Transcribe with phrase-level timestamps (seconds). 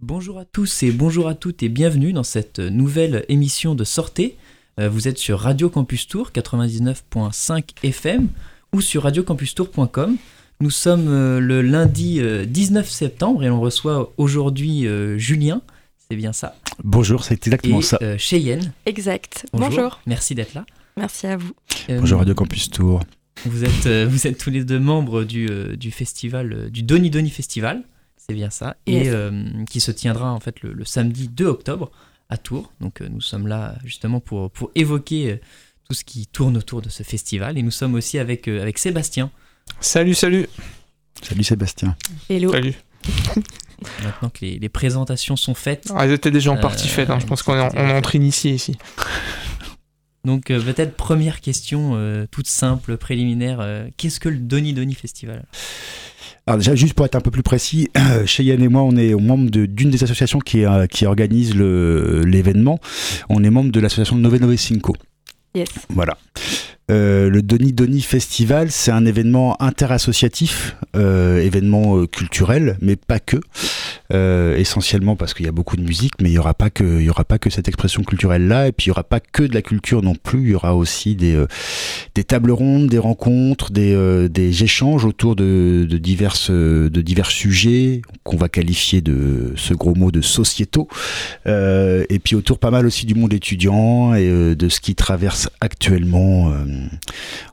[0.00, 4.36] Bonjour à tous et bonjour à toutes et bienvenue dans cette nouvelle émission de Sortez.
[4.80, 8.28] Euh, vous êtes sur Radio Campus Tour 99.5 FM
[8.72, 10.16] ou sur radiocampustour.com.
[10.60, 14.86] Nous sommes euh, le lundi 19 euh, septembre et on reçoit aujourd'hui
[15.18, 15.60] Julien.
[16.08, 16.56] C'est bien ça?
[16.82, 17.98] Bonjour, c'est exactement et, ça.
[18.16, 18.72] Cheyenne.
[18.86, 19.46] Exact.
[19.52, 19.68] Bonjour.
[19.68, 20.00] Bonjour.
[20.06, 20.64] Merci d'être là.
[20.96, 21.52] Merci à vous.
[21.88, 23.00] Bonjour Radio Campus Tour.
[23.44, 27.82] Vous êtes, vous êtes tous les deux membres du, du festival, du Doni Doni Festival
[28.16, 29.10] c'est bien ça, et
[29.68, 31.90] qui se tiendra en fait le, samedi 2 octobre
[32.32, 32.72] à Tours.
[32.80, 35.40] Donc nous sommes là justement pour, pour évoquer
[35.88, 39.30] tout ce qui tourne autour de ce festival, et nous sommes aussi avec, avec Sébastien.
[39.80, 40.48] Salut, salut
[41.22, 41.96] Salut Sébastien.
[42.28, 42.50] Hello.
[42.50, 42.74] Salut
[44.04, 45.92] Maintenant que les, les présentations sont faites.
[45.94, 47.18] Ah, elles étaient déjà en partie faites, hein.
[47.18, 48.78] je pense qu'on est, on est entre initiés ici.
[50.24, 55.44] Donc peut-être première question euh, toute simple, préliminaire, euh, qu'est-ce que le Doni Doni Festival?
[56.46, 57.88] Alors déjà, juste pour être un peu plus précis,
[58.26, 62.78] Cheyenne et moi, on est membre d'une des associations qui, euh, qui organise l'événement.
[63.28, 64.94] On est membre de l'association Nove Nove Cinco.
[65.54, 65.68] Yes.
[65.90, 66.16] Voilà.
[66.92, 73.18] Euh, le Doni Doni Festival, c'est un événement interassociatif, euh, événement euh, culturel, mais pas
[73.18, 73.38] que.
[74.12, 77.00] Euh, essentiellement parce qu'il y a beaucoup de musique, mais il y aura pas que,
[77.00, 79.20] il y aura pas que cette expression culturelle là, et puis il y aura pas
[79.20, 80.42] que de la culture non plus.
[80.42, 81.46] Il y aura aussi des
[82.26, 89.00] tables rondes, des rencontres, des échanges autour de diverses de divers sujets qu'on va qualifier
[89.00, 90.88] de ce gros mot de sociétaux,
[91.46, 96.52] et puis autour pas mal aussi du monde étudiant et de ce qui traverse actuellement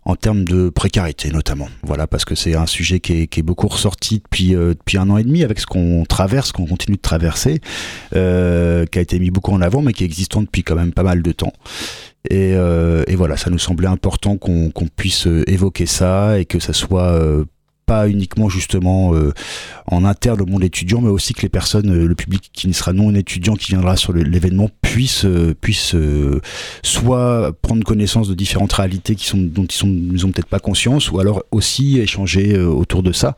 [0.06, 1.68] en termes de précarité notamment.
[1.84, 4.98] Voilà, parce que c'est un sujet qui est, qui est, beaucoup ressorti depuis, euh, depuis
[4.98, 7.62] un an et demi avec ce qu'on traverse, qu'on continue de traverser,
[8.16, 10.94] euh, qui a été mis beaucoup en avant, mais qui est existant depuis quand même
[10.94, 11.54] pas mal de temps.
[12.30, 16.60] Et, euh, et voilà, ça nous semblait important qu'on qu'on puisse évoquer ça et que
[16.60, 17.46] ça soit euh,
[17.90, 19.34] pas uniquement justement euh,
[19.88, 22.74] en interne au monde étudiant, mais aussi que les personnes, euh, le public qui ne
[22.74, 25.96] sera non étudiant, qui viendra sur l'événement, puisse, euh, puisse
[26.84, 30.60] soit prendre connaissance de différentes réalités qui sont, dont ils sont, nous ont peut-être pas
[30.60, 33.38] conscience, ou alors aussi échanger autour de ça.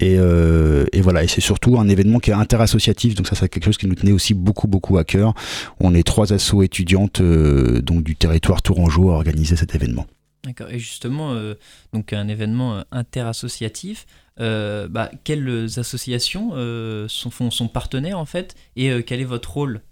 [0.00, 3.66] Et, et voilà, et c'est surtout un événement qui est interassociatif, donc ça c'est quelque
[3.66, 5.34] chose qui nous tenait aussi beaucoup beaucoup à cœur.
[5.78, 10.06] On est trois assos étudiantes donc du territoire tourangeau à organiser cet événement.
[10.44, 10.70] D'accord.
[10.70, 11.54] Et justement, euh,
[11.92, 14.06] donc un événement euh, interassociatif,
[14.40, 19.52] euh, bah, quelles associations euh, sont, font, sont partenaires en fait et quel est votre
[19.52, 19.82] rôle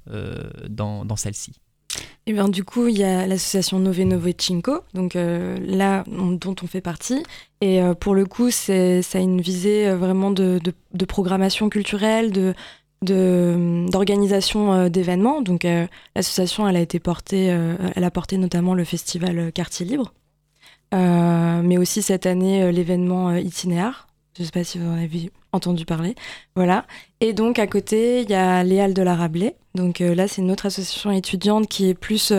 [0.70, 1.60] dans, dans celle-ci?
[2.26, 6.54] Et bien, du coup, il y a l'association Nove Nove Cinco, donc là, on, dont
[6.62, 7.22] on fait partie.
[7.60, 12.54] Et pour le coup, ça a une visée vraiment de, de, de programmation culturelle, de,
[13.02, 15.40] d'organisation d'événements.
[15.40, 15.66] Donc
[16.14, 17.46] l'association, elle a été portée,
[17.94, 20.12] elle a porté notamment le festival Quartier Libre,
[20.92, 24.08] mais aussi cette année euh, l'événement euh, itinéraire.
[24.36, 26.14] Je ne sais pas si vous en avez entendu parler.
[26.54, 26.86] Voilà.
[27.20, 29.56] Et donc à côté, il y a Léal de la Rabelais.
[29.74, 32.32] Donc là, c'est une autre association étudiante qui est plus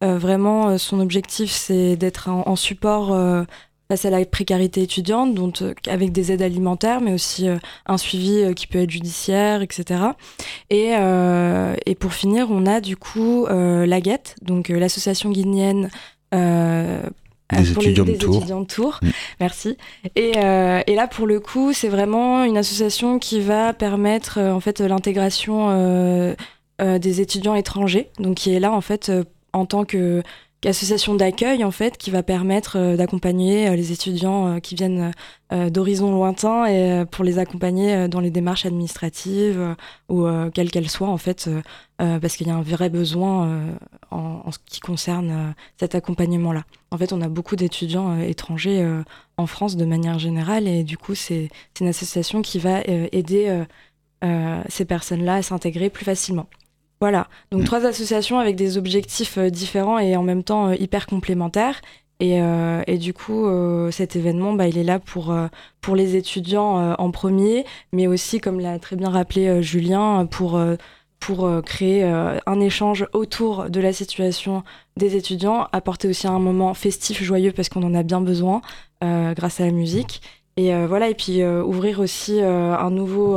[0.00, 3.16] vraiment son objectif, c'est d'être en, support
[3.88, 7.48] face à la précarité étudiante, donc avec des aides alimentaires, mais aussi
[7.86, 10.00] un suivi qui peut être judiciaire, etc.
[10.70, 10.92] Et,
[11.86, 15.90] et pour finir, on a du coup la Guette, donc l'association guinéenne
[17.52, 18.36] des, pour étudiants, les, de des Tours.
[18.36, 18.98] étudiants de Tours.
[19.02, 19.08] Mm.
[19.40, 19.76] Merci.
[20.14, 24.52] Et, euh, et, là, pour le coup, c'est vraiment une association qui va permettre euh,
[24.52, 26.34] en fait l'intégration euh,
[26.80, 29.12] euh, des étudiants étrangers, donc qui est là en fait
[29.52, 30.22] en tant que
[30.64, 35.12] association d'accueil en fait qui va permettre euh, d'accompagner euh, les étudiants euh, qui viennent
[35.70, 39.76] d'horizons lointains et pour les accompagner dans les démarches administratives
[40.08, 41.48] ou quelles qu'elles soient en fait
[41.98, 43.62] parce qu'il y a un vrai besoin
[44.10, 46.64] en, en, ce qui concerne cet accompagnement là.
[46.90, 48.84] En fait, on a beaucoup d'étudiants étrangers
[49.36, 51.48] en France de manière générale et du coup c'est
[51.80, 53.62] une association qui va aider
[54.68, 56.48] ces personnes-là à s'intégrer plus facilement.
[57.00, 57.64] Voilà, donc mmh.
[57.64, 61.80] trois associations avec des objectifs euh, différents et en même temps euh, hyper complémentaires.
[62.18, 65.48] Et, euh, et du coup, euh, cet événement, bah, il est là pour, euh,
[65.82, 70.58] pour les étudiants en premier, mais aussi, comme l'a très bien rappelé Julien, pour,
[71.20, 74.64] pour créer un échange autour de la situation
[74.96, 78.62] des étudiants, apporter aussi un moment festif, joyeux, parce qu'on en a bien besoin
[79.00, 80.22] grâce à la musique.
[80.56, 83.36] Et voilà, et puis ouvrir aussi un nouveau...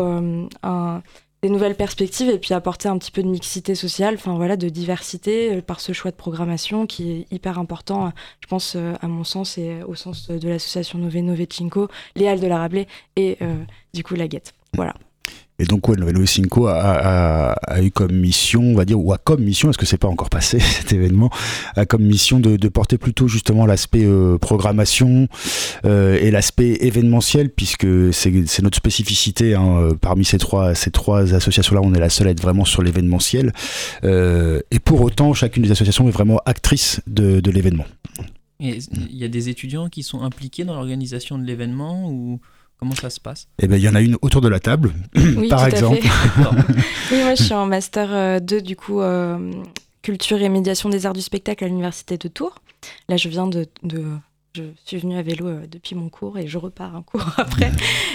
[0.64, 1.04] un,
[1.42, 4.70] des nouvelles perspectives et puis apporter un petit peu de mixité sociale, enfin voilà, de
[4.70, 8.10] diversité euh, par ce choix de programmation qui est hyper important, euh,
[8.42, 11.88] je pense, euh, à mon sens et au sens de l'association Nove Novecinco,
[12.18, 13.38] Halles de la Rabelais et
[13.94, 14.54] du coup la Guette.
[14.74, 14.94] Voilà.
[15.60, 19.12] Et donc, ouais, Novello Cinco a, a, a, eu comme mission, on va dire, ou
[19.12, 21.30] a comme mission, parce que c'est pas encore passé cet événement,
[21.76, 25.28] a comme mission de, porter plutôt justement l'aspect euh, programmation
[25.86, 29.56] euh, et l'aspect événementiel, puisque c'est notre spécificité.
[29.56, 32.66] Hein, euh, parmi ces trois, ces trois associations-là, on est la seule à être vraiment
[32.66, 33.52] sur l'événementiel.
[34.04, 37.86] Et pour autant, chacune des associations est vraiment actrice de, de l'événement.
[38.60, 38.78] Il
[39.12, 42.40] y a des étudiants qui sont impliqués dans l'organisation de l'événement ou
[42.80, 43.48] Comment ça se passe?
[43.62, 46.00] Eh bien, il y en a une autour de la table, oui, par exemple.
[47.12, 49.52] oui, moi, je suis en master 2, du coup, euh,
[50.02, 52.56] culture et médiation des arts du spectacle à l'université de Tours.
[53.10, 54.04] Là, je viens de, de
[54.56, 57.72] je suis venue à vélo euh, depuis mon cours et je repars un cours après.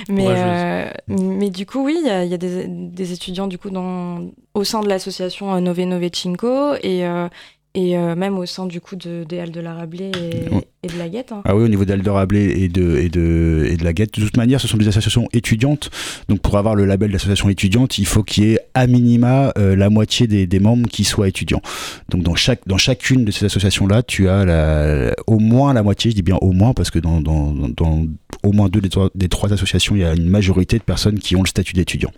[0.09, 3.59] Mais, euh, mais du coup, oui, il y a, y a des, des, étudiants du
[3.59, 7.29] coup dans, au sein de l'association Nove Nove Cinco et, euh,
[7.75, 10.65] et euh, même au sein du coup de, des Halles de la Rabelais et, ouais.
[10.85, 11.33] et de la Guette.
[11.33, 11.43] Hein.
[11.45, 13.93] Ah oui, au niveau des Halles de Rabelais et de, et, de, et de la
[13.93, 14.17] Guette.
[14.17, 15.91] De toute manière, ce sont des associations étudiantes.
[16.29, 19.75] Donc pour avoir le label d'association étudiante, il faut qu'il y ait à minima euh,
[19.75, 21.63] la moitié des, des, membres qui soient étudiants.
[22.11, 26.13] Donc dans, chaque, dans chacune de ces associations-là, tu as la, au moins la moitié,
[26.13, 28.07] je dis bien au moins, parce que dans, dans, dans
[28.45, 31.19] au moins deux des trois, des trois, associations, il y a une majorité de personnes
[31.19, 32.13] qui ont le statut d'étudiant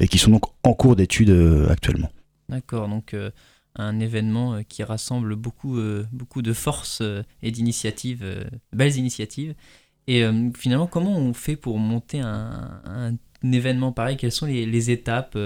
[0.00, 2.08] et qui sont donc en cours d'études euh, actuellement.
[2.48, 3.14] D'accord, donc
[3.76, 8.24] un événement euh, qui rassemble beaucoup, euh, beaucoup de forces euh, et d'initiatives,
[8.72, 9.54] belles initiatives.
[10.08, 10.24] Et
[10.56, 14.16] finalement, comment on fait pour monter un, événement pareil?
[14.16, 15.38] Quelles sont les, étapes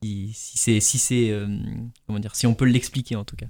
[0.00, 1.36] si, si c'est si c'est
[2.06, 3.46] comment dire si on peut l'expliquer en tout cas?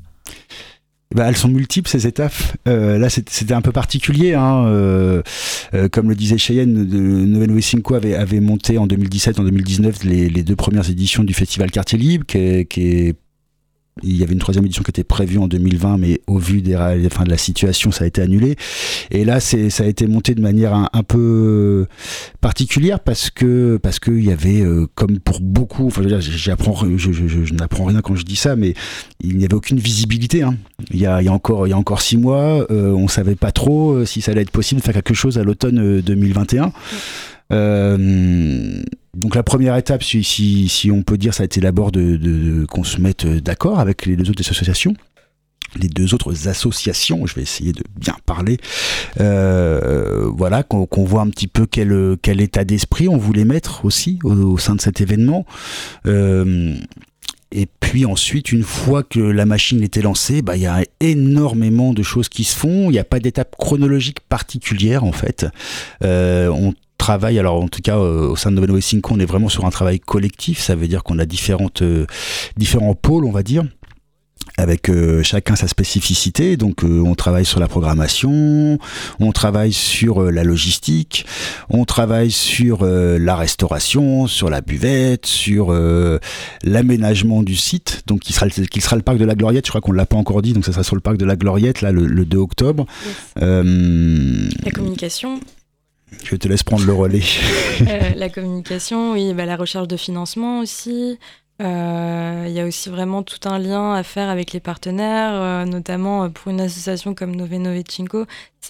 [1.14, 2.32] Bah, elles sont multiples ces étapes.
[2.64, 4.32] Là, c'était un peu particulier.
[4.32, 5.22] Hein.
[5.92, 10.88] Comme le disait Cheyenne, Nouvelle Cinco avait, monté en 2017, en 2019 les, deux premières
[10.88, 13.18] éditions du Festival Quartier Libre, qui est
[14.02, 16.76] il y avait une troisième édition qui était prévue en 2020, mais au vu des,
[16.76, 18.56] enfin, de la situation, ça a été annulé.
[19.10, 21.86] Et là, c'est, ça a été monté de manière un, peu
[22.40, 27.54] particulière parce que parce qu'il y avait, euh, comme pour beaucoup, enfin, je, j'apprends, je,
[27.54, 28.74] n'apprends rien quand je dis ça, mais
[29.20, 30.42] il n'y avait aucune visibilité.
[30.42, 30.56] Hein.
[30.90, 33.92] Il, y a, encore il y a encore six mois, euh, on savait pas trop
[33.92, 36.64] euh, si ça allait être possible de faire quelque chose à l'automne 2021.
[36.64, 36.70] Ouais.
[37.50, 38.82] Euh,
[39.18, 43.00] donc la première étape, si, on peut dire, ça a été d'abord de, qu'on se
[43.00, 44.94] mette d'accord avec les deux autres associations
[45.76, 48.56] les deux autres associations, je vais essayer de bien parler,
[49.20, 54.18] euh, voilà, qu'on qu voit un petit peu quel, état d'esprit on voulait mettre aussi
[54.24, 55.44] au, sein de cet événement.
[56.06, 56.74] Euh,
[57.50, 61.94] et puis ensuite, une fois que la machine était lancée, bah, il y a énormément
[61.94, 62.90] de choses qui se font.
[62.90, 65.46] Il n'y a pas d'étape chronologique particulière en fait.
[66.04, 66.74] Euh, on
[67.08, 69.64] travail, alors en tout cas euh, au sein de Novo 5 on est vraiment sur
[69.64, 72.04] un travail collectif, ça veut dire qu'on a différentes, euh,
[72.58, 73.64] différents pôles, on va dire
[74.58, 76.56] avec euh, chacun sa spécificité.
[76.56, 78.78] Donc euh, on travaille sur la programmation,
[79.20, 81.24] on travaille sur euh, la logistique,
[81.70, 85.72] on travaille sur la restauration, sur la buvette, sur
[86.64, 89.66] l'aménagement du site, donc qui sera, qui sera le parc de la Gloriette.
[89.66, 91.36] Je crois qu'on l'a pas encore dit, donc ça sera sur le parc de la
[91.36, 92.86] Gloriette là le, le 2 octobre.
[93.06, 93.44] Yes.
[94.64, 95.40] la communication.
[96.24, 97.22] Je te laisse prendre le relais.
[97.82, 101.18] euh, la communication, oui, bah, la recherche de financement aussi.
[101.60, 105.64] Il euh, y a aussi vraiment tout un lien à faire avec les partenaires, euh,
[105.64, 108.26] notamment pour une association comme Nove Nove Cinco,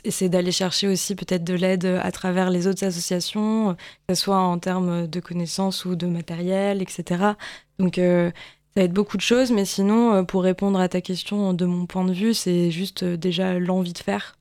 [0.09, 4.38] c'est d'aller chercher aussi peut-être de l'aide à travers les autres associations, que ce soit
[4.38, 7.33] en termes de connaissances ou de matériel, etc.
[7.78, 8.33] Donc ça
[8.76, 12.04] va être beaucoup de choses, mais sinon, pour répondre à ta question, de mon point
[12.04, 14.38] de vue, c'est juste déjà l'envie de faire.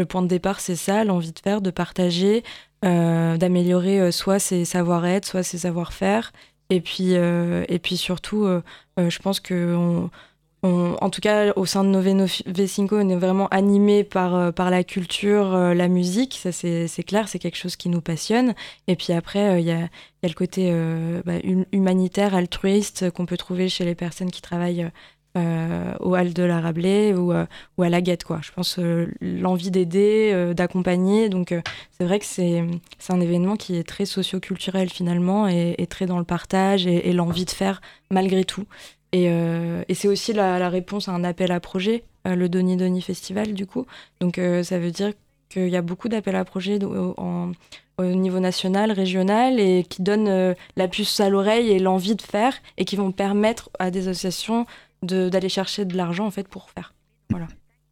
[0.00, 2.42] Le point de départ, c'est ça, l'envie de faire, de partager,
[2.86, 6.32] euh, d'améliorer soit ses savoir-être, soit ses savoir-faire.
[6.70, 8.62] Et puis, euh, et puis surtout, euh,
[8.96, 10.08] je pense que,
[10.62, 14.84] en tout cas, au sein de Noveno V5, on est vraiment animé par, par la
[14.84, 16.40] culture, la musique.
[16.42, 18.54] Ça, c'est clair, c'est quelque chose qui nous passionne.
[18.86, 20.72] Et puis après, il y, a, y, a, le côté
[21.26, 21.40] bah,
[21.72, 24.90] humanitaire, altruiste qu'on peut trouver chez les personnes qui travaillent
[25.36, 27.46] euh, au hall de la Rabelais ou, euh,
[27.78, 28.24] ou, à la Guette.
[28.24, 28.40] Quoi.
[28.42, 31.28] Je pense euh, l'envie d'aider, euh, d'accompagner.
[31.28, 31.54] Donc
[31.92, 32.64] c'est vrai que c'est
[33.08, 37.50] un événement qui est très socioculturel finalement et, très dans le partage et, l'envie de
[37.50, 38.66] faire malgré tout.
[39.12, 39.28] Et,
[39.94, 43.86] c'est aussi la, réponse à un appel à projet, le Doni Doni Festival du coup.
[44.20, 45.12] Donc ça veut dire
[45.48, 50.88] qu'il y a beaucoup d'appels à projets au niveau national, régional, et qui donnent la
[50.88, 54.66] puce à l'oreille et l'envie de faire, et qui vont permettre à des associations
[55.02, 56.94] d'aller chercher de l'argent en fait pour faire.
[57.30, 57.46] Voilà.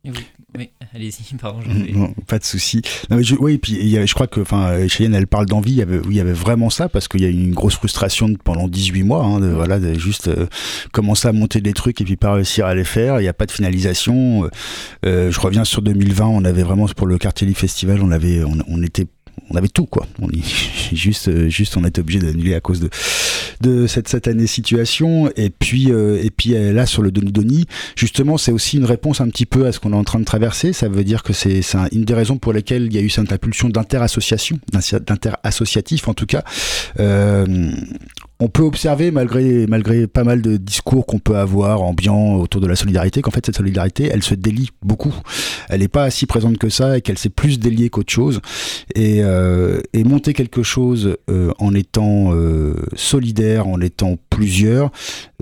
[0.04, 1.60] Oui, allez-y, pardon.
[1.92, 2.82] Non, pas de souci.
[3.10, 5.72] Oui, et puis je crois que enfin, Cheyenne, elle parle d'envie.
[5.72, 7.74] Il, y avait, il y avait vraiment ça parce qu'il y a eu une grosse
[7.74, 9.24] frustration pendant 18 mois.
[9.24, 10.46] Hein, de, voilà, de juste euh,
[10.92, 13.18] commencer à monter des trucs et puis pas réussir à les faire.
[13.20, 14.44] Il n'y a pas de finalisation.
[14.44, 14.50] Euh,
[15.04, 16.26] euh, je reviens sur 2020.
[16.26, 19.06] On avait vraiment pour le Quartier Festival, on avait, on était
[19.50, 20.06] on avait tout quoi.
[20.20, 20.28] On
[20.92, 22.90] juste, euh, juste, on était obligé d'annuler à cause de
[23.60, 25.30] de cette année situation.
[25.36, 29.28] Et puis, euh, et puis là sur le Doni, justement, c'est aussi une réponse un
[29.28, 30.72] petit peu à ce qu'on est en train de traverser.
[30.72, 31.62] Ça veut dire que c'est
[31.92, 36.26] une des raisons pour lesquelles il y a eu cette impulsion d'inter-association, d'inter-associatif en tout
[36.26, 36.44] cas.
[37.00, 37.70] Euh,
[38.40, 42.68] on peut observer, malgré, malgré pas mal de discours qu'on peut avoir ambiants autour de
[42.68, 45.14] la solidarité, qu'en fait, cette solidarité, elle se délie beaucoup.
[45.68, 48.40] Elle n'est pas si présente que ça et qu'elle s'est plus déliée qu'autre chose.
[48.94, 54.90] Et, euh, monter quelque chose euh, en étant euh, solidaire, en étant plusieurs,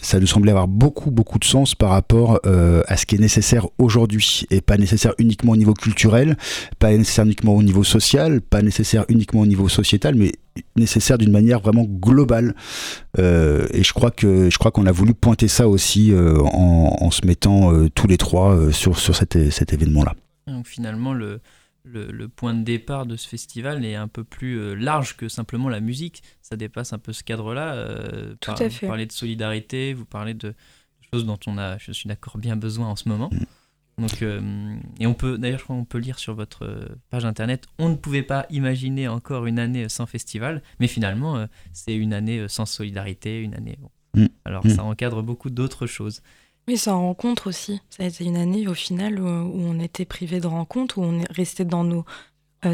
[0.00, 3.66] ça nous semblait avoir beaucoup, beaucoup de sens par rapport à ce qui est nécessaire
[3.78, 4.44] aujourd'hui.
[4.50, 6.36] Et pas nécessaire uniquement au niveau culturel,
[6.78, 10.32] pas nécessaire uniquement au niveau social, pas nécessaire uniquement au niveau sociétal, mais
[10.76, 12.54] nécessaire d'une manière vraiment globale.
[13.18, 17.10] Euh, et je crois que je crois qu'on a voulu pointer ça aussi euh, en,
[17.10, 20.14] se mettant euh, tous les trois sur, sur cet, cet événement-là.
[20.46, 21.40] Donc finalement, le,
[21.87, 25.81] le, point de départ de ce festival est un peu plus large que simplement la
[25.81, 26.23] musique.
[26.43, 27.87] Ça dépasse un peu ce cadre-là.
[28.40, 28.69] Tout à fait.
[28.69, 30.55] Vous parlez de solidarité, vous parlez de
[31.12, 33.31] choses dont on a, je suis d'accord, bien besoin en ce moment.
[33.33, 33.45] Mm.
[33.99, 37.25] Donc, euh, et on peut, d'ailleurs, je crois qu'on peut lire sur votre euh, page
[37.25, 41.95] internet, on ne pouvait pas imaginer encore une année sans festival, mais finalement, euh, c'est
[41.95, 43.78] une année sans solidarité, une année.
[44.14, 44.26] Mm.
[44.45, 44.71] Alors, mm.
[44.71, 46.23] ça encadre beaucoup d'autres choses.
[46.68, 47.80] Oui, ça rencontre aussi.
[47.90, 51.20] Ça a été une année au final où, on était privé de rencontres, où on
[51.20, 52.04] est resté dans nos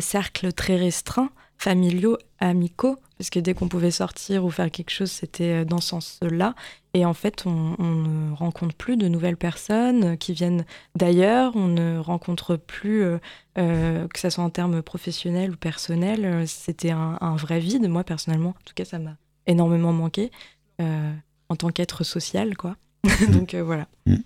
[0.00, 5.10] cercles très restreints, familiaux, amicaux, parce que dès qu'on pouvait sortir ou faire quelque chose,
[5.10, 6.56] c'était dans ce sens-là.
[6.92, 10.64] Et en fait, on, ne rencontre plus de nouvelles personnes qui viennent
[10.96, 13.18] d'ailleurs, on ne rencontre plus, euh,
[13.58, 17.88] euh, que ce soit en termes professionnels ou personnels, euh, c'était un, vrai vide.
[17.88, 20.32] Moi, personnellement, en tout cas, ça m'a énormément manqué
[20.80, 22.76] en tant qu'être social, quoi.
[23.32, 23.88] Donc voilà.
[24.06, 24.16] Mm.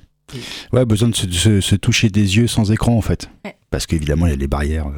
[0.73, 3.31] Ouais, besoin de se, toucher des yeux sans écran, en fait.
[3.71, 4.91] Parce qu'évidemment, il y a les barrières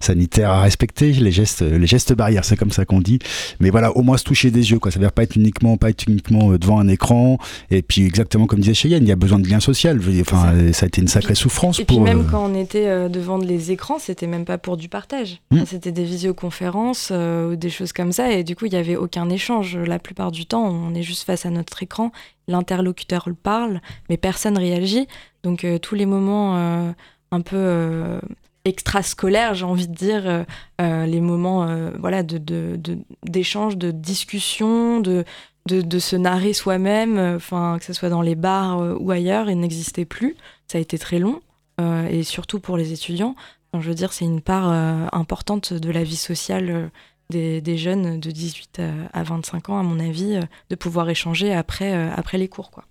[0.00, 3.18] sanitaires à respecter, les gestes, les gestes barrières, c'est comme ça qu'on dit.
[3.60, 4.90] Mais voilà, au moins se toucher des yeux, quoi.
[4.90, 7.38] Ça veut dire pas être uniquement, pas être uniquement euh, devant un écran.
[7.70, 10.00] Et puis exactement comme disait Cheyenne, il y a besoin de lien social.
[10.20, 11.80] Enfin, ça a été une sacrée souffrance.
[11.80, 14.76] Et puis même euh, quand on était euh, devant les écrans, c'était même pas pour
[14.76, 15.40] du partage.
[15.50, 15.64] Hmm.
[15.66, 18.30] C'était des visioconférences ou des choses comme ça.
[18.32, 19.76] Et du coup, il y avait aucun échange.
[19.76, 22.12] La plupart du temps, on est juste face à notre écran.
[22.46, 23.80] L'interlocuteur le parle,
[24.10, 25.06] mais personne réagit.
[25.42, 26.94] Donc tous les moments
[27.34, 28.20] un peu
[28.64, 30.44] extrascolaire, j'ai envie de dire, euh,
[30.80, 35.24] euh, les moments euh, voilà, d'échange, de, de, de, discussion, de,
[35.66, 40.36] de, se narrer soi-même, que ce soit dans les bars ou ailleurs, il n'existait plus.
[40.66, 41.40] Ça a été très long,
[41.80, 43.34] et surtout pour les étudiants.
[43.72, 44.68] je veux dire, c'est une part
[45.14, 46.90] importante de la vie sociale
[47.30, 48.82] des, des, jeunes de 18
[49.14, 50.38] à 25 ans, à mon avis,
[50.68, 52.70] de pouvoir échanger après, après les cours.
[52.70, 52.84] Quoi.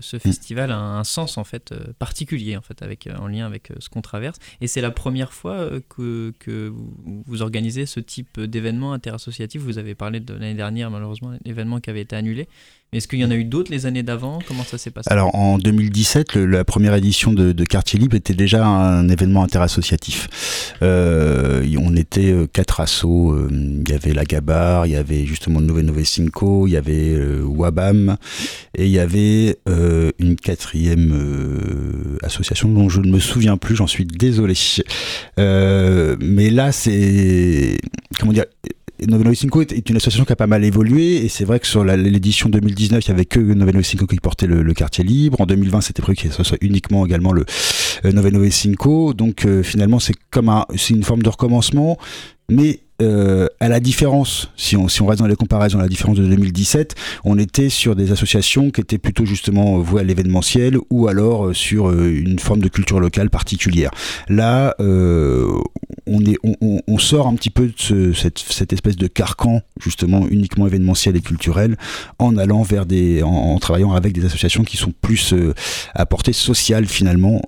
[0.00, 3.46] Ce, festival a un sens en fait euh, particulier en fait avec euh, en lien
[3.46, 6.70] avec euh, ce qu'on traverse et c'est la première fois que, que
[7.26, 9.62] vous organisez ce type d'événement interassociatif.
[9.62, 12.46] Vous avez parlé de l'année dernière malheureusement l'événement qui avait été annulé.
[12.94, 14.38] Est-ce qu'il y en a eu d'autres les années d'avant?
[14.46, 15.08] Comment ça s'est passé?
[15.10, 20.76] Alors en 2017, la première édition de, Quartier Libre était déjà un événement interassociatif.
[20.82, 23.32] Euh, on était euh, quatre assos.
[23.32, 26.76] Euh, il y avait la Gabar, il y avait justement Nouvelle Nouvelle Cinco, il y
[26.76, 28.16] avait Wabam
[28.76, 33.74] et il y avait une quatrième association dont je ne me souviens plus.
[33.74, 34.54] J'en suis désolé.
[35.36, 37.76] mais là, c'est
[38.20, 38.44] comment dire
[39.06, 41.84] Noveno 5 est une association qui a pas mal évolué et c'est vrai que sur
[41.84, 45.40] l'édition 2019 il y avait que Noveno 5 qui portait le, quartier libre.
[45.40, 47.44] En 2020 c'était prévu que ce soit uniquement également le
[48.04, 51.98] euh, Noveno 5 donc euh, finalement c'est comme un, c'est une forme de recommencement
[52.50, 56.16] mais euh, à la différence, si on, si reste dans les comparaisons, à la différence
[56.16, 61.08] de 2017, on était sur des associations qui étaient plutôt justement vouées à l'événementiel ou
[61.08, 63.90] alors euh, sur euh, une forme de culture locale particulière.
[64.28, 70.26] Là, on, est, on, sort un petit peu de cette, cette, espèce de carcan justement
[70.28, 71.76] uniquement événementiel et culturel
[72.18, 75.34] en allant vers des, en, travaillant avec des associations qui sont plus
[75.94, 77.42] à portée sociale finalement.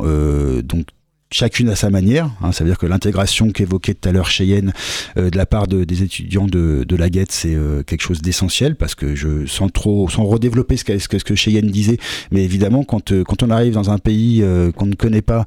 [0.65, 0.87] donc
[1.31, 2.31] chacune à sa manière.
[2.43, 4.73] Hein, ça veut dire que l'intégration qu'évoquait tout à l'heure Cheyenne
[5.17, 8.77] euh, de la part des étudiants de, de la Guette, c'est euh, quelque chose d'essentiel
[8.77, 11.99] parce que je sens trop, sans redévelopper ce que, ce que Cheyenne disait,
[12.31, 14.45] mais évidemment quand, euh, quand on arrive dans un pays
[14.77, 15.47] qu'on ne connaît pas,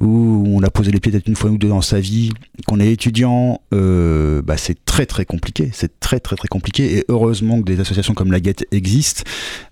[0.00, 2.30] où on a posé les pieds peut-être une fois ou deux dans sa vie,
[2.66, 5.70] qu'on est étudiant, bah, c'est très très compliqué.
[5.72, 6.96] C'est très très très compliqué.
[6.96, 9.22] Et heureusement que des associations comme la Guette existent.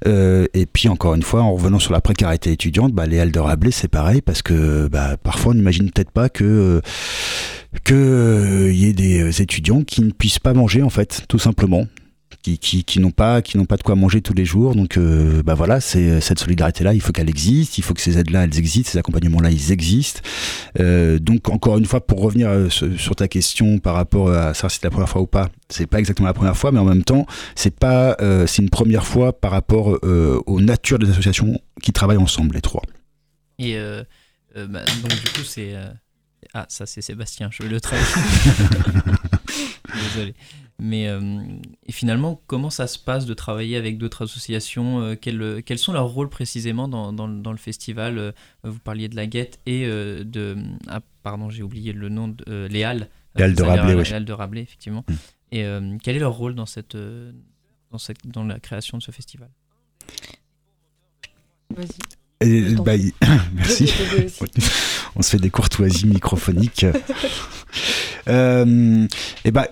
[0.06, 3.32] Euh, et puis encore une fois, en revenant sur la précarité étudiante, bah, les halles
[3.32, 3.40] de
[3.72, 6.80] c'est pareil parce que bah, parfois on n'imagine peut-être pas que
[7.82, 11.40] que il euh, y ait des étudiants qui ne puissent pas manger en fait, tout
[11.40, 11.88] simplement
[12.56, 14.74] qui, qui, qui n'ont pas qui n'ont pas de quoi manger tous les jours.
[14.74, 18.00] Donc euh, bah voilà c'est cette solidarité là il faut qu'elle existe il faut que
[18.00, 20.20] ces aides là elles existent ces accompagnements là ils existent.
[20.80, 24.70] Euh, donc encore une fois pour revenir euh, sur ta question par rapport à savoir
[24.70, 26.84] si c'est la première fois ou pas c'est pas exactement la première fois mais en
[26.84, 31.92] même temps c'est pas c'est une première fois par rapport aux natures des associations qui
[31.92, 32.82] travaillent ensemble les trois.
[33.58, 33.76] Et
[34.54, 35.74] bah, donc du coup c'est
[36.54, 38.02] ah ça c'est Sébastien je le traiter
[40.14, 40.34] désolé
[40.80, 41.20] mais euh,
[41.86, 45.92] et finalement, comment ça se passe de travailler avec d'autres associations euh, quels, quels, sont
[45.92, 48.32] leurs rôles précisément dans, dans, dans le festival euh,
[48.62, 50.56] Vous parliez de la Guette et de...
[50.86, 52.66] Ah, pardon, j'ai oublié le nom de...
[52.66, 53.08] les Halles.
[53.34, 54.04] Les Halles de Rabelais, oui.
[54.04, 55.04] Les Halles de Rabelais, effectivement.
[55.08, 55.14] Mm.
[55.50, 59.50] Et quel est leur rôle dans, cette, dans, cette, dans la création de ce festival?
[61.70, 62.17] Vas-y.
[62.40, 62.92] Bah,
[63.54, 63.92] merci.
[65.16, 66.86] On se fait des courtoisies microphoniques.
[68.28, 69.06] Euh,
[69.46, 69.64] et ben,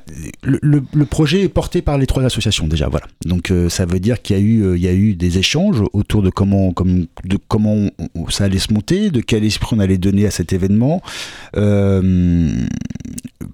[0.43, 3.07] le, le, projet est porté par les trois associations déjà, voilà.
[3.27, 5.37] Donc euh, ça veut dire qu'il y a eu, euh, il y a eu des
[5.37, 7.91] échanges autour de comment, comme, de comment
[8.31, 11.03] ça allait se monter, de quel esprit on allait donner à cet événement.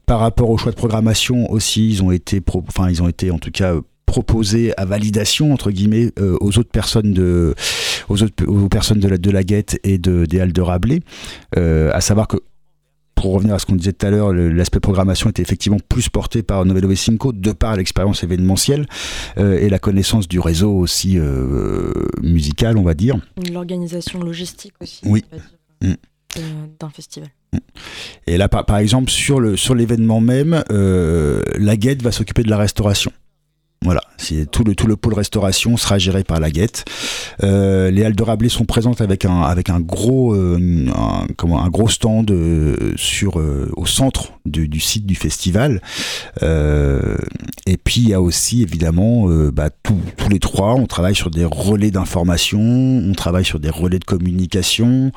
[0.07, 3.39] par rapport au choix de programmation aussi, ils ont été, enfin ils ont été en
[3.39, 3.75] tout cas
[4.13, 7.55] proposés à validation entre guillemets aux autres personnes de
[8.11, 11.01] aux autres aux personnes de la de la Guette et de des Halles de Rabelais
[11.57, 12.37] à savoir que
[13.23, 16.43] pour revenir à ce qu'on disait tout à l'heure, l'aspect programmation était effectivement plus porté
[16.43, 18.87] par Novello Cinco de par l'expérience événementielle
[19.39, 23.17] euh, et la connaissance du réseau aussi euh, musical, on va dire.
[23.53, 25.03] L'organisation logistique aussi.
[25.05, 25.25] Oui.
[25.83, 25.93] Mm.
[26.81, 27.29] d'un festival.
[27.53, 27.59] Mm.
[28.27, 32.59] Et là, par, exemple, sur l'événement sur même, euh, la Guette va s'occuper de la
[32.59, 33.13] restauration.
[33.85, 36.85] Voilà, c'est tout le tout le pôle restauration sera géré par la Guette.
[37.43, 41.65] Euh, les halles de Rabelais sont présentes avec un avec un gros euh, un, comment
[41.65, 43.43] un gros stand euh, sur
[43.77, 45.81] au centre du site du festival.
[46.41, 51.45] et puis il y a aussi évidemment bah, tous les trois, on travaille sur des
[51.45, 55.13] relais d'information, on travaille sur des relais de communication,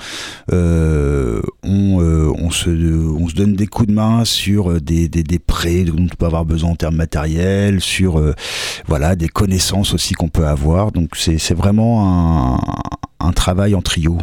[0.52, 5.84] on, on se on se donne des coups de main sur des des, des prêts
[5.84, 8.22] dont on peut avoir besoin en termes matériels, sur
[8.86, 10.92] voilà, des connaissances aussi qu'on peut avoir.
[10.92, 12.60] Donc c'est vraiment
[13.20, 14.18] un, travail en trio.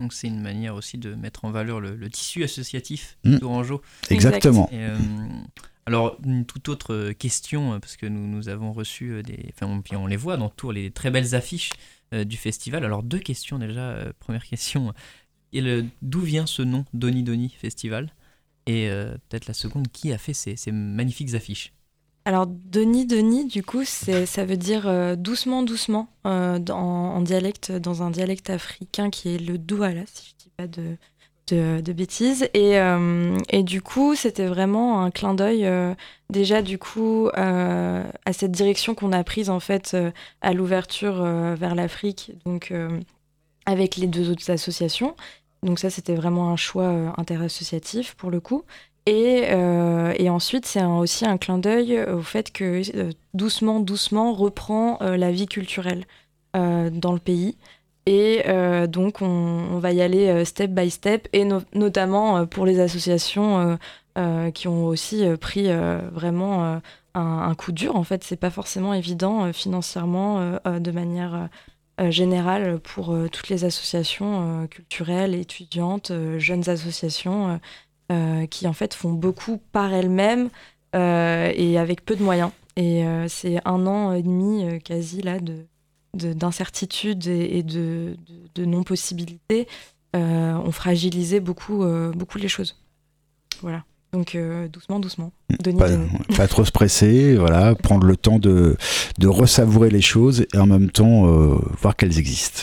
[0.00, 3.38] Donc c'est une manière aussi de mettre en valeur le, tissu associatif mmh.
[3.38, 3.82] d'Orangeau.
[4.10, 4.68] Exactement.
[4.72, 4.96] Euh,
[5.86, 9.52] alors, une toute autre question, parce que nous, nous avons reçu euh, des.
[9.54, 11.70] Enfin, on, on les voit dans tous les très belles affiches
[12.14, 12.84] euh, du festival.
[12.84, 13.98] Alors, deux questions déjà.
[14.18, 14.92] première question
[16.02, 18.12] d'où vient ce nom Doni Doni Festival?
[18.66, 18.88] Et
[19.28, 21.73] peut-être la seconde, qui a fait ces magnifiques affiches?
[22.26, 28.02] Alors, Denis, Denis, du coup, ça veut dire euh, doucement, doucement, euh, en, dialecte, dans
[28.02, 30.96] un dialecte africain qui est le douala, si je dis pas de,
[31.82, 32.48] de, bêtises.
[32.54, 35.68] Et, euh, et, du coup, c'était vraiment un clin d'œil,
[36.30, 39.94] déjà, du coup, à cette direction qu'on a prise, en fait,
[40.40, 42.72] à l'ouverture vers l'Afrique, donc
[43.66, 45.14] avec les deux autres associations.
[45.62, 48.64] Donc ça, c'était vraiment un choix interassociatif, pour le coup.
[49.08, 54.98] Euh, et, ensuite, c'est aussi un clin d'œil au fait que euh, doucement, doucement reprend
[55.02, 56.04] euh, la vie culturelle
[56.54, 57.56] dans le pays.
[58.06, 58.44] Et
[58.86, 63.76] donc, on, va y aller step by step, et notamment pour les associations
[64.54, 65.66] qui ont aussi pris
[66.12, 66.80] vraiment
[67.14, 67.96] un, coup dur.
[67.96, 71.48] En fait, c'est pas forcément évident financièrement de manière
[72.08, 77.58] générale pour toutes les associations culturelles, étudiantes, jeunes associations
[78.50, 80.50] qui en fait font beaucoup par elles-mêmes
[80.94, 82.50] euh, et avec peu de moyens.
[82.76, 85.66] Et euh, c'est un an et demi quasi là de
[86.14, 88.16] d'incertitude et, de,
[88.54, 89.66] de, non-possibilité
[90.12, 92.80] ont fragilisé beaucoup, beaucoup les choses.
[93.62, 93.82] Voilà.
[94.12, 94.38] Donc
[94.70, 95.32] doucement, doucement.
[95.76, 95.88] pas,
[96.36, 98.76] pas, trop se presser, voilà, prendre le temps de,
[99.18, 101.24] de ressavourer les choses et en même temps
[101.80, 102.62] voir qu'elles existent.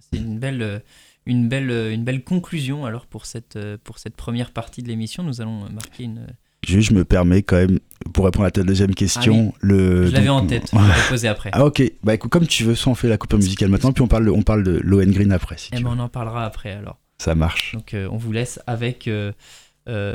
[0.00, 0.82] C'est une belle,
[1.26, 5.22] une belle, une belle conclusion alors pour cette, pour cette première partie de l'émission.
[5.22, 6.26] Nous allons marquer une.
[6.66, 7.78] je me permets quand même,
[8.12, 10.06] pour répondre à ta deuxième question, ah le.
[10.06, 11.50] Je l'avais en tête, je vais poser après.
[11.52, 14.02] Ah ok, bah écoute, comme tu veux, soit on fait la coupure musicale maintenant, puis
[14.02, 15.58] on parle, on parle de Lowen Green après.
[15.58, 16.98] Si eh ben, on en parlera après alors.
[17.18, 17.74] Ça marche.
[17.74, 19.32] Donc euh, on vous laisse avec, euh,
[19.88, 20.14] Euh,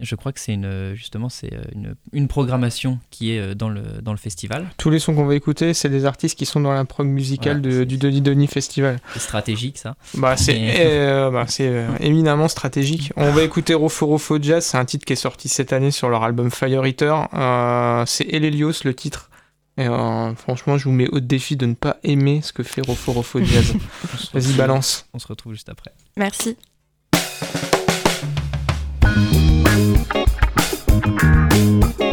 [0.00, 4.12] je crois que c'est une, justement c'est une, une, programmation qui est dans le, dans
[4.12, 4.66] le festival.
[4.76, 7.62] Tous les sons qu'on va écouter, c'est des artistes qui sont dans la prog musicale
[7.62, 8.98] du Denis Denis Festival.
[9.14, 9.96] C'est stratégique ça.
[10.14, 11.46] Bah, c'est euh, bah,
[12.00, 13.12] éminemment stratégique.
[13.16, 16.10] On va écouter Rofo Rofo Jazz, c'est un titre qui est sorti cette année sur
[16.10, 17.28] leur album Fire Eater.
[17.32, 19.30] Euh, c'est Elelios le titre.
[19.78, 19.86] Et
[20.36, 23.44] franchement, je vous mets au défi de ne pas aimer ce que fait Rofo Rofo
[23.44, 23.74] Jazz.
[24.32, 25.06] Vas-y, balance.
[25.12, 25.92] On se retrouve juste après.
[26.16, 26.56] Merci.
[29.76, 30.14] Thank
[32.00, 32.05] you.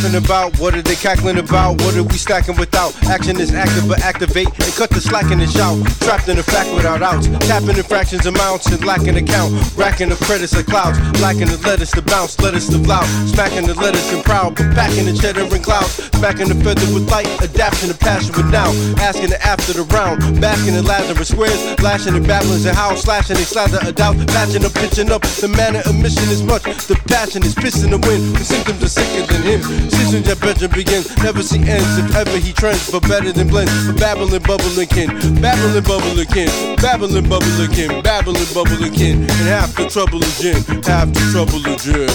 [0.00, 0.58] About?
[0.58, 1.80] What are they cackling about?
[1.82, 2.96] What are we stacking without?
[3.04, 5.76] Action is active, but activate and cut the slack and shout.
[6.00, 7.28] Trapped in a fact without outs.
[7.46, 9.52] Tapping in fractions amounts and lacking account.
[9.76, 10.98] Racking the credits of clouds.
[11.20, 13.04] Lacking the letters to bounce, letters to loud.
[13.28, 15.92] Smacking the letters and proud, but packing the cheddar and clouds.
[16.16, 18.72] Smacking the feather with light, adapting the passion with now.
[19.04, 20.40] Asking it after the round.
[20.40, 21.60] Basking in Lazarus squares.
[21.82, 24.16] Lashing and babblings and how slashing they slather a doubt.
[24.28, 25.22] Patching up, pitching up.
[25.22, 26.64] The manner of mission is much.
[26.88, 28.36] The passion is pissing the wind.
[28.36, 29.89] The symptoms are sicker than him.
[29.90, 31.10] Decisions that better begins.
[31.18, 33.72] Never see ends if ever he trends, but better than blends.
[33.98, 35.10] Babbling, bubbling kin.
[35.42, 36.48] Babbling, bubbling kin.
[36.78, 38.00] Babbling, bubbling kin.
[38.02, 39.22] Babbling, bubbling kin.
[39.22, 40.62] And half the trouble again.
[40.86, 42.06] Half the trouble again.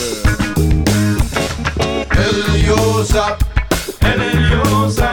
[2.16, 3.36] Eliosa.
[4.00, 5.12] Eliosa.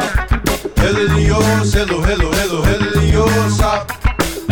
[0.78, 1.72] Eliosa.
[1.74, 3.86] Hello, hello, hello, Eliosa.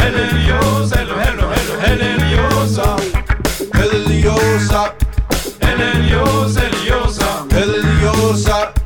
[0.03, 0.97] Eliosa.
[0.99, 1.75] Hello, hello, hello.
[1.87, 2.99] Eliosa.
[3.79, 4.95] Eliosa.
[5.63, 6.80] Eliosa
[8.31, 8.80] close up.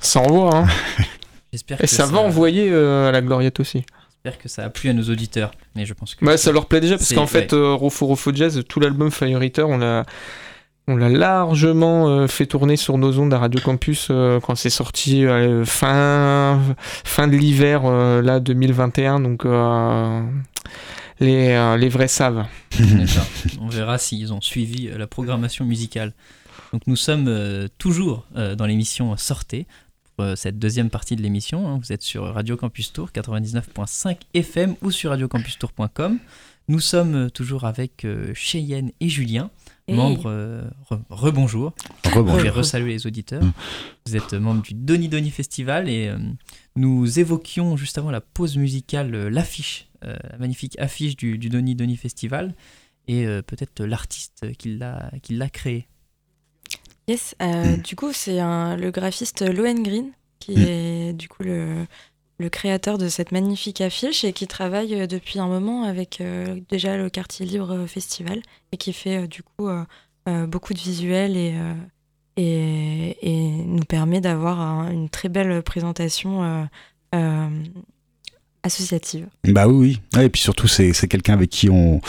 [0.00, 0.66] Ça envoie, hein
[1.52, 3.84] J'espère Et que ça va envoyer euh, à la Gloriette aussi.
[4.24, 5.52] J'espère que ça a plu à nos auditeurs.
[5.74, 6.24] Mais je pense que.
[6.24, 9.10] Ouais, ça leur plaît déjà parce C'est- qu'en fait, euh, Rofo Rofo Jazz, tout l'album
[9.10, 10.04] Fire Eater, on l'a.
[10.88, 14.70] On l'a largement euh, fait tourner sur nos ondes à Radio Campus euh, quand c'est
[14.70, 16.60] sorti euh, fin,
[17.04, 20.22] fin de l'hiver euh, là 2021 donc euh,
[21.18, 22.44] les, euh, les vrais savent.
[22.78, 23.26] D'accord.
[23.60, 26.12] On verra s'ils ont suivi euh, la programmation musicale.
[26.76, 29.66] Donc nous sommes euh, toujours euh, dans l'émission Sortez,
[30.14, 31.66] pour euh, cette deuxième partie de l'émission.
[31.66, 31.80] hein.
[31.82, 36.18] Vous êtes sur Radio Campus Tour 99.5 FM ou sur radiocampustour.com.
[36.68, 39.50] Nous sommes toujours avec euh, Cheyenne et Julien,
[39.88, 39.94] Hey.
[39.96, 40.26] membres...
[40.28, 41.72] euh, re- rebonjour.
[42.04, 43.42] Je vais resaluer les auditeurs.
[43.42, 43.52] Mm.
[44.04, 46.18] Vous êtes membre du Doni Doni Festival et euh,
[46.74, 51.48] nous évoquions juste avant la pause musicale euh, l'affiche, euh, la magnifique affiche du, du
[51.48, 52.54] Doni Doni Festival
[53.08, 55.86] et euh, peut-être l'artiste qui l'a qui l'a créé.
[57.08, 57.82] Yes, euh, Mm.
[57.82, 60.62] du coup, c'est le graphiste Loen Green qui Mm.
[60.62, 61.86] est du coup le,
[62.38, 66.60] le créateur de cette magnifique affiche et qui travaille euh, depuis un moment avec euh,
[66.68, 68.42] déjà le Quartier Libre Festival
[68.72, 69.68] et qui fait du coup
[70.48, 71.54] beaucoup de visuels et,
[72.36, 76.66] et, et nous permet d'avoir un- une très belle présentation
[78.66, 79.26] associative.
[79.44, 80.22] Bah oui, oui.
[80.22, 82.00] Et puis surtout, c'est quelqu'un avec qui on,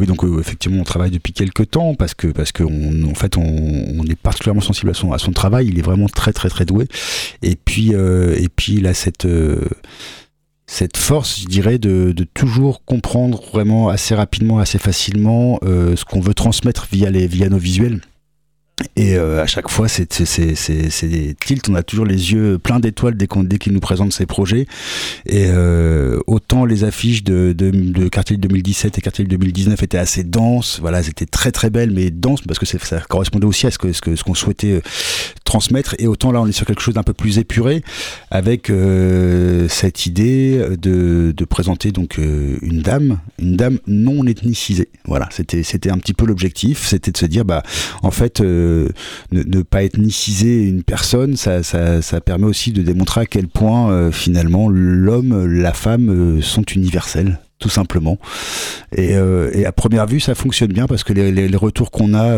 [0.00, 3.14] oui, donc euh, effectivement, on travaille depuis quelques temps parce que parce que on, en
[3.14, 5.68] fait, on, est particulièrement sensible à son à son travail.
[5.68, 6.86] Il est vraiment très très très doué.
[7.42, 9.60] Et puis euh, et puis il a cette euh,
[10.66, 16.20] cette force, je dirais, de, de toujours comprendre vraiment assez rapidement, assez facilement ce qu'on
[16.20, 18.00] veut transmettre via les via nos visuels.
[18.96, 20.08] Et euh, à chaque fois, c'est
[21.08, 21.68] des tilts.
[21.68, 24.66] On a toujours les yeux pleins d'étoiles dès qu'il dès nous présente ses projets.
[25.26, 30.24] Et euh, autant les affiches de, de, de, Quartier 2017 et Quartier 2019 étaient assez
[30.24, 30.78] denses.
[30.80, 33.92] Voilà, étaient très très belles, mais denses parce que ça correspondait aussi à ce qu'on
[33.92, 34.82] ce que, ce qu'on souhaitait euh,
[35.44, 35.94] transmettre.
[36.00, 37.82] Et autant là, on est sur quelque chose d'un peu plus épuré
[38.32, 44.88] avec euh, cette idée de, de présenter donc euh, une dame, une dame non ethnicisée.
[45.04, 46.84] Voilà, c'était c'était un petit peu l'objectif.
[46.86, 47.62] C'était de se dire, bah,
[48.02, 48.42] en fait.
[49.32, 51.60] Ne, pas ethniciser une personne, ça,
[52.24, 57.38] permet aussi de démontrer à quel point euh, finalement l'homme, la femme euh, sont universels
[57.60, 58.18] tout simplement.
[58.98, 62.36] Euh, et, à première vue, ça fonctionne bien parce que les, retours qu'on a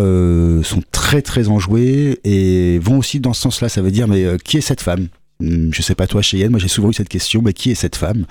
[0.63, 3.69] sont très très enjoués et vont aussi dans ce sens-là.
[3.69, 5.09] Ça veut dire, mais qui est cette femme?
[5.41, 7.75] Hmm, je sais pas toi Cheyenne, moi j'ai souvent eu cette question, mais qui est
[7.75, 8.25] cette femme?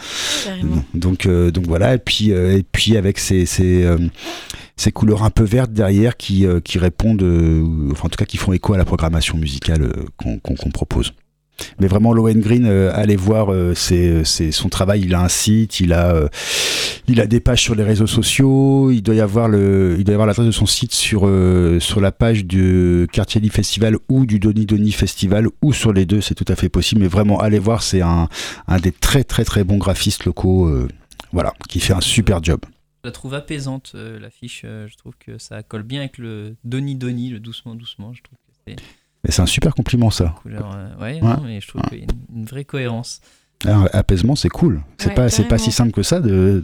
[0.93, 3.85] Donc donc voilà, et puis et puis avec ces, ces
[4.77, 8.25] ces couleurs un peu vertes derrière qui, euh, qui répondent, euh, enfin en tout cas
[8.25, 11.13] qui font écho à la programmation musicale euh, qu'on propose.
[11.79, 15.03] Mais vraiment, Lowen Green, allez voir c'est son travail.
[15.05, 16.29] Il a un site, il a,
[17.07, 18.91] il a des pages sur les réseaux sociaux.
[18.91, 21.21] Il doit y avoir le, il doit y avoir l'adresse de son site sur
[21.79, 26.19] sur la page du Quartier Festival ou du Doni Doni Festival ou sur les deux,
[26.19, 26.99] c'est tout à fait possible.
[26.99, 28.27] Mais vraiment, allez voir, c'est un,
[28.67, 30.69] un des très très très bons graphistes locaux,
[31.31, 32.59] voilà, qui fait un super job
[33.05, 34.63] la trouve apaisante, euh, l'affiche.
[34.65, 38.13] Euh, je trouve que ça colle bien avec le Doni Doni, le doucement doucement.
[38.13, 38.73] Je trouve que
[39.23, 39.31] c'est.
[39.31, 40.35] c'est un super compliment ça.
[40.45, 43.21] Euh, ouais, mais je trouve qu'il y a une, vraie cohérence.
[43.63, 44.81] Un apaisement, c'est cool.
[44.97, 46.63] C'est pas, c'est pas si simple que ça de,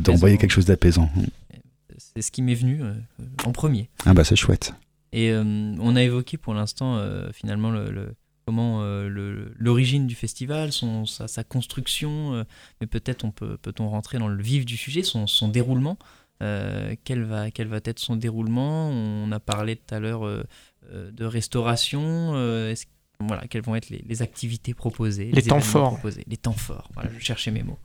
[0.00, 1.08] d'envoyer quelque chose d'apaisant.
[1.96, 2.82] C'est ce qui m'est venu
[3.44, 3.88] en premier.
[4.04, 4.74] Ah bah c'est chouette.
[5.12, 7.00] Et on a évoqué pour l'instant
[7.32, 8.14] finalement le
[8.48, 12.44] comment euh, l'origine du festival, son, sa, construction, euh,
[12.80, 15.98] mais peut-être on peut, peut-on rentrer dans le vif du sujet, son, son déroulement.
[16.42, 18.88] Euh, quel, va, quel va être son déroulement?
[18.88, 20.26] On a parlé tout à l'heure
[20.90, 22.32] de restauration.
[23.20, 25.98] voilà, quelles vont être les, activités proposées Les, temps forts.
[26.26, 27.78] Les temps forts, voilà, je cherchais mes mots.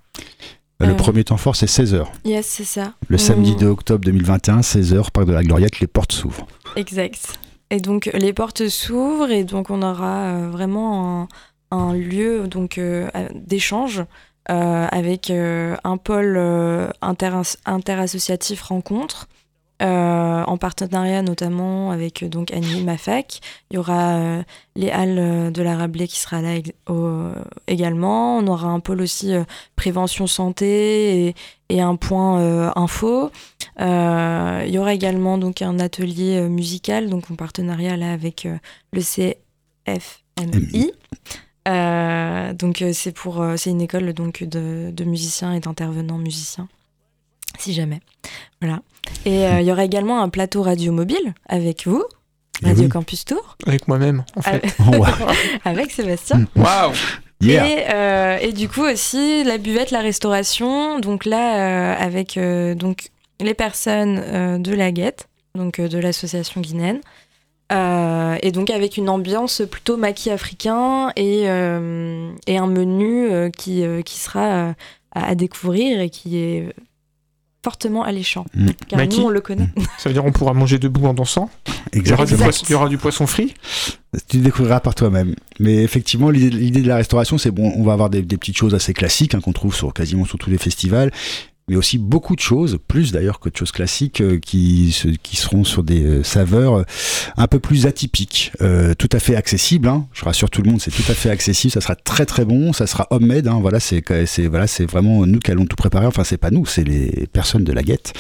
[0.80, 2.06] Le premier temps fort, c'est 16h.
[2.24, 2.94] Yes, c'est ça.
[3.10, 6.48] Le samedi 2 octobre 2021, 16h, Parc de la Gloriette, les portes s'ouvrent.
[6.78, 7.38] Exact.
[7.74, 11.28] Et donc les portes s'ouvrent et donc on aura euh, vraiment
[11.72, 14.04] un, lieu donc euh, d'échange
[14.52, 16.38] euh, avec un pôle
[17.02, 19.28] interassociatif rencontre
[19.84, 23.42] euh, en partenariat notamment avec donc Annie Mafac.
[23.70, 24.44] Il y aura euh,
[24.78, 26.54] les Halles de la Rabelais qui sera là
[27.68, 28.38] également.
[28.38, 29.44] On aura un pôle aussi euh,
[29.76, 31.36] prévention santé
[31.70, 33.32] et, un point info.
[33.80, 38.48] il y aura également donc un atelier musical donc en partenariat là avec
[38.92, 40.94] le CFMI.
[42.54, 46.68] donc c'est pour c'est une école donc de, de musiciens et d'intervenants musiciens
[47.60, 48.00] si jamais.
[48.62, 48.82] Voilà.
[49.26, 52.04] Et euh, il y aura également un plateau radio mobile avec vous,
[52.62, 53.58] eh Radio Campus Tour.
[53.66, 54.64] Avec moi-même, en fait.
[55.66, 56.40] avec Sébastien.
[56.40, 56.48] Mm.
[56.56, 56.92] Waouh
[57.42, 57.58] Et,
[57.90, 61.00] euh, et, du coup aussi la buvette, la restauration.
[61.00, 62.40] Donc là, euh, avec
[62.78, 67.02] donc les personnes de la Guette, donc de l'association guinéenne.
[67.72, 74.74] et donc avec une ambiance plutôt maquis africain et, et un menu qui, qui sera
[75.12, 76.74] à découvrir et qui est
[77.64, 78.46] fortement alléchant.
[78.54, 78.68] Mmh.
[78.88, 79.70] Car nous, on le connaît.
[79.76, 79.84] Mm.
[79.98, 81.50] Ça veut dire qu'on pourra manger debout en dansant
[81.94, 83.54] Il y, aura du poisson, il y aura du poisson frit
[84.28, 85.36] Tu découvriras par toi-même.
[85.60, 88.94] Mais effectivement, l'idée de la restauration, c'est bon, on va avoir des, petites choses assez
[88.94, 91.12] classiques hein, qu'on trouve sur quasiment sur tous les festivals
[91.68, 95.64] mais aussi beaucoup de choses, plus d'ailleurs que de choses classiques, euh, qui, qui seront
[95.64, 96.84] sur des euh, saveurs euh,
[97.38, 98.52] un peu plus atypiques,
[98.98, 99.88] tout à fait accessibles.
[99.88, 100.08] Hein.
[100.14, 101.72] Je rassure tout le monde, c'est tout à fait accessible.
[101.72, 103.48] Ça sera très très bon, ça sera homemade.
[103.48, 103.60] Hein.
[103.62, 106.06] Voilà, c'est c'est voilà, c'est vraiment nous qui allons tout préparer.
[106.06, 108.14] Enfin, c'est pas nous, c'est les personnes de la guette.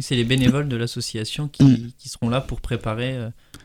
[0.00, 1.90] c'est les bénévoles de l'association qui, mm.
[1.98, 3.16] qui, seront là pour préparer.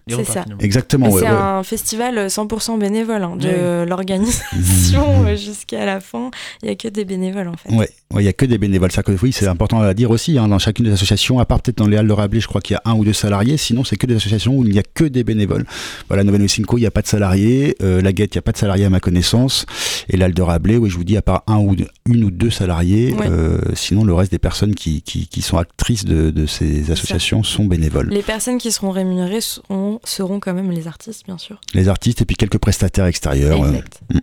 [0.07, 0.45] C'est ça.
[0.59, 1.11] Exactement.
[1.17, 6.29] c'est un festival 100% bénévole, hein, de l'organisation jusqu'à la fin.
[6.61, 7.73] Il n'y a que des bénévoles en fait.
[7.73, 8.64] Ouais, il n'y a que des bénévoles.
[8.89, 10.37] Ça, que, oui, c'est important à dire aussi.
[10.37, 12.61] Hein, dans chacune des associations, à part peut-être dans les Halles de Rabelais, je crois
[12.61, 13.57] qu'il y a un ou deux salariés.
[13.57, 15.65] Sinon, c'est que des associations où il n'y a que des bénévoles.
[16.07, 17.75] Voilà, Nouvelle Cinco, il n'y a pas de salariés.
[17.81, 19.65] Euh, la Guette, il n'y a pas de salariés à ma connaissance.
[20.09, 21.75] Et l'Halle de Rabelais, oui, je vous dis, à part un ou
[22.07, 26.05] une ou deux salariés, euh, sinon le reste des personnes qui, qui, qui sont actrices
[26.05, 28.09] de, de ces associations sont bénévoles.
[28.09, 31.59] Les personnes qui seront rémunérées seront seront quand même les artistes, bien sûr.
[31.73, 33.71] Les artistes et puis quelques prestataires extérieurs euh,
[34.13, 34.19] mm,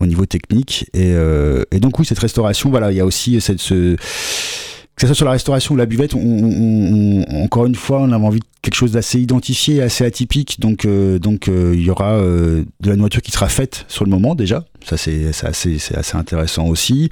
[0.00, 0.86] au niveau technique.
[0.94, 5.00] Et, euh, et, donc oui, cette restauration, voilà, il y a aussi cette, ce, que
[5.00, 8.40] ce soit sur la restauration ou la buvette, on, encore une fois, on avait envie
[8.40, 10.60] de quelque chose d'assez identifié, assez atypique.
[10.60, 14.34] Donc, euh, donc il y aura de la nourriture qui sera faite sur le moment
[14.34, 14.64] déjà.
[14.84, 17.10] Ça, c'est assez, assez intéressant aussi.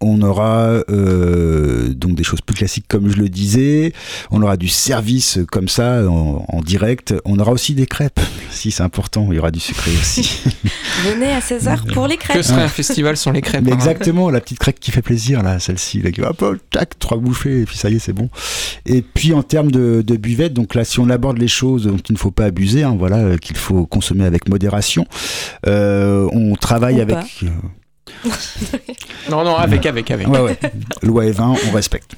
[0.00, 3.92] On aura euh, donc des choses plus classiques comme je le disais.
[4.30, 7.14] On aura du service comme ça en, direct.
[7.24, 9.26] On aura aussi des crêpes, si c'est important.
[9.30, 10.42] Il y aura du sucré aussi.
[11.04, 12.36] Venez à 16h pour les crêpes.
[12.36, 15.02] Que serait un festival sans les crêpes Mais hein Exactement, la petite crêpe qui fait
[15.02, 16.00] plaisir là, celle-ci.
[16.00, 18.28] Là, hop, hop, tac, trois bouffées et puis ça y est, c'est bon.
[18.86, 21.96] Et puis en termes de, de buvette, donc là, si on aborde les choses dont
[21.96, 25.06] il ne faut pas abuser, hein, voilà, euh, qu'il faut consommer avec modération.
[25.66, 27.44] Euh, on travaille avec.
[29.30, 30.28] non, non, avec, avec, avec.
[30.28, 30.58] Ouais, ouais.
[31.02, 32.16] Loi et 20, on respecte.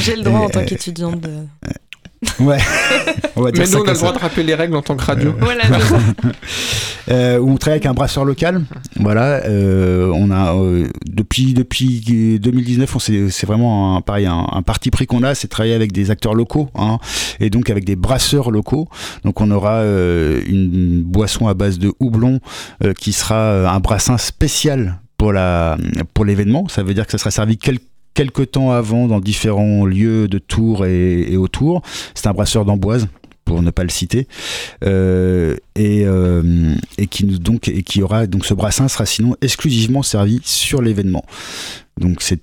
[0.00, 1.46] J'ai le droit en tant qu'étudiante de.
[2.40, 2.58] Ouais.
[3.36, 4.96] On va dire Mais nous, on a le droit de rappeler les règles en tant
[4.96, 5.30] que radio.
[5.30, 5.64] Euh, voilà,
[7.10, 8.62] euh, on travaille avec un brasseur local.
[8.96, 9.44] Voilà.
[9.44, 15.06] Euh, on a euh, depuis depuis 2019, on c'est vraiment un, pareil un, parti pris
[15.06, 16.98] qu'on a, c'est travailler avec des acteurs locaux, hein,
[17.40, 18.88] et donc avec des brasseurs locaux.
[19.24, 22.40] Donc on aura euh, une boisson à base de houblon
[22.98, 25.76] qui sera un brassin spécial pour la
[26.12, 26.68] pour l'événement.
[26.68, 27.82] Ça veut dire que ça sera servi quelques
[28.14, 31.82] quelques temps avant dans différents lieux de Tours et, autour.
[32.14, 33.08] C'est un brasseur d'Amboise
[33.44, 34.26] pour ne pas le citer,
[34.84, 41.26] euh, et, euh, et, qui aura donc ce brassin sera sinon exclusivement servi sur l'événement.
[42.00, 42.36] Donc ça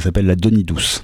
[0.00, 1.02] s'appelle la Denis douce.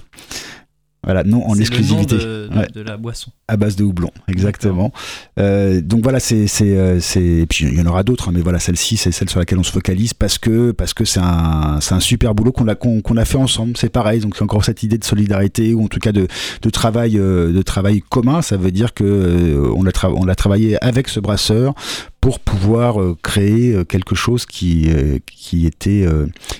[1.04, 2.16] Voilà, non en exclusivité.
[2.16, 3.32] Le nom de, la boisson.
[3.48, 4.92] À base de houblon, exactement.
[5.40, 8.40] Euh, donc voilà, c'est, c'est, euh, c'est, puis il y en aura d'autres, hein, mais
[8.40, 11.80] voilà, celle-ci, c'est celle sur laquelle on se focalise parce que, parce que c'est un,
[11.80, 13.76] c'est un super boulot qu'on a, qu'on, a fait ensemble.
[13.76, 16.28] C'est pareil, donc c'est encore cette idée de solidarité ou en tout cas de,
[16.62, 18.40] de travail, euh, de travail commun.
[18.40, 21.74] Ça veut dire que euh, on a, on a travaillé avec ce brasseur
[22.20, 24.88] pour pouvoir créer quelque chose qui,
[25.26, 26.06] qui était,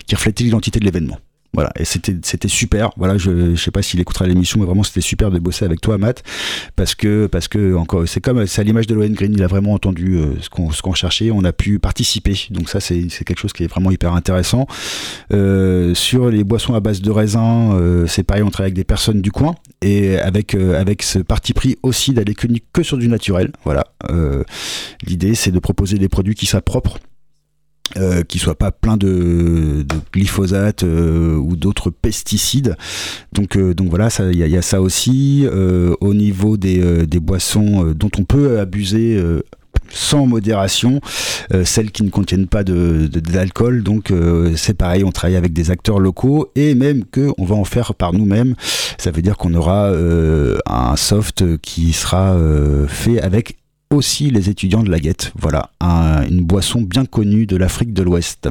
[0.08, 1.18] qui reflétait l'identité de l'événement.
[1.54, 2.90] Voilà, et c'était c'était super.
[2.96, 5.82] Voilà, je, je sais pas s'il écoutera l'émission, mais vraiment c'était super de bosser avec
[5.82, 6.22] toi, Matt,
[6.76, 9.48] parce que parce que encore c'est comme c'est à l'image de Lowen Green, il a
[9.48, 12.46] vraiment entendu euh, ce qu'on ce qu'on cherchait, on a pu participer.
[12.50, 14.66] Donc ça c'est c'est quelque chose qui est vraiment hyper intéressant.
[15.34, 18.84] Euh, sur les boissons à base de raisin, euh, c'est pareil, on travaille avec des
[18.84, 23.08] personnes du coin et avec avec ce parti pris aussi d'aller que, que sur du
[23.08, 23.52] naturel.
[23.64, 23.84] Voilà,
[25.06, 26.98] l'idée c'est de proposer des produits qui soient propres
[27.96, 32.76] euh, qui soit pas plein de, de glyphosate euh, ou d'autres pesticides.
[33.32, 35.46] Donc, euh, donc voilà, il y, y, a ça aussi.
[35.46, 39.20] Euh, au niveau des, des boissons dont on peut abuser
[39.90, 41.00] sans modération,
[41.64, 43.82] celles qui ne contiennent pas de, d'alcool.
[43.82, 44.12] Donc
[44.56, 47.94] c'est pareil, on travaille avec des acteurs locaux et même que on va en faire
[47.94, 48.54] par nous-mêmes.
[48.98, 52.36] Ça veut dire qu'on aura un soft qui sera
[52.88, 53.56] fait avec
[53.92, 55.32] aussi les étudiants de la Guette.
[55.38, 58.48] Voilà, une boisson bien connue de l'Afrique de l'Ouest.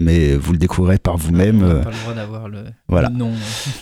[0.00, 1.62] Mais vous le découvrirez par vous-même.
[1.62, 3.10] On pas le droit d'avoir le, voilà.
[3.10, 3.32] nom.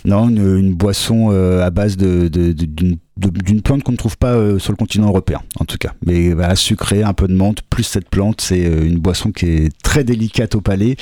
[0.04, 4.72] Non, une, boisson euh, à base d'une de, plante qu'on ne trouve pas euh, sur
[4.72, 5.94] le continent européen, en tout cas.
[6.04, 9.46] Mais voilà, sucré, un peu de menthe, plus cette plante, c'est euh, une boisson qui
[9.46, 10.96] est très délicate au palais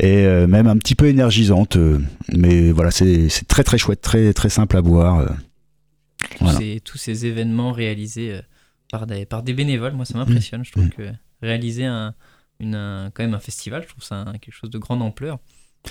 [0.00, 1.78] et même un petit peu énergisante.
[2.36, 5.28] mais voilà, c'est très très chouette, très très simple à boire.
[6.84, 8.40] tous ces événements réalisés
[8.96, 9.92] par des, par des bénévoles.
[9.92, 10.64] Moi, ça m'impressionne.
[10.64, 10.90] Je trouve mm.
[10.90, 11.02] que
[11.42, 12.14] réaliser un,
[12.60, 15.38] une, quand même un festival, je trouve ça quelque chose de grande ampleur.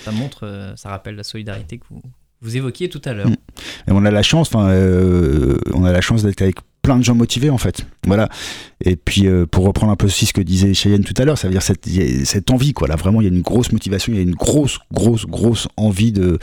[0.02, 2.02] Ça montre, euh, ça rappelle la solidarité que vous,
[2.42, 3.30] vous évoquiez tout à l'heure.
[3.30, 3.36] Mm.
[3.88, 7.04] Et on a la chance, enfin, euh, on a la chance d'être avec plein de
[7.04, 7.86] gens motivés en fait.
[8.06, 8.28] Voilà.
[8.84, 11.38] Et puis euh, pour reprendre un peu aussi ce que disait Cheyenne tout à l'heure,
[11.38, 11.88] ça veut dire cette,
[12.24, 12.88] cette envie quoi.
[12.88, 15.68] Là vraiment, il y a une grosse motivation, il y a une grosse, grosse, grosse
[15.76, 16.38] envie de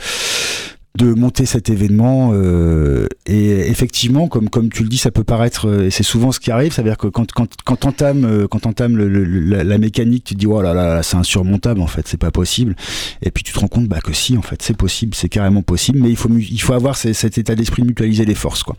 [0.96, 5.68] de monter cet événement euh, et effectivement comme comme tu le dis ça peut paraître
[5.68, 8.24] euh, et c'est souvent ce qui arrive ça veut dire que quand quand quand t'entames
[8.24, 12.16] euh, quand la, mécanique tu te dis oh là là, c'est insurmontable en fait c'est
[12.16, 12.76] pas possible.
[13.22, 15.62] Et puis tu te rends compte bah que si en fait c'est possible c'est carrément
[15.62, 18.76] possible mais il faut il faut avoir cet état d'esprit de mutualiser les forces quoi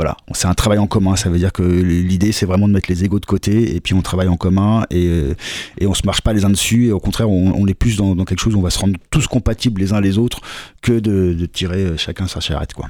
[0.00, 1.14] voilà, c'est un travail en commun.
[1.14, 3.92] Ça veut dire que l'idée, c'est vraiment de mettre les égaux de côté et puis
[3.92, 5.34] on travaille en commun et,
[5.76, 6.86] et on se marche pas les uns dessus.
[6.86, 9.26] Et au contraire, on, est plus dans, quelque chose où on va se rendre tous
[9.26, 10.40] compatibles les uns les autres
[10.80, 12.88] que de, de tirer chacun sa charrette, quoi.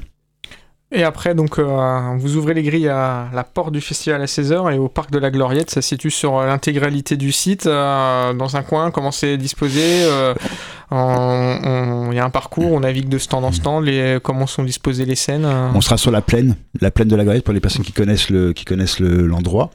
[0.92, 4.74] Et après, donc, euh, vous ouvrez les grilles à la porte du festival à 16h
[4.74, 8.56] et au parc de la Gloriette, ça se situe sur l'intégralité du site, euh, dans
[8.56, 10.34] un coin, comment c'est disposé euh,
[10.90, 13.88] Il y a un parcours, on navigue de stand en stand,
[14.24, 17.44] comment sont disposées les scènes On sera sur la plaine, la plaine de la Gloriette
[17.44, 19.70] pour les personnes qui connaissent le, qui connaissent l'endroit.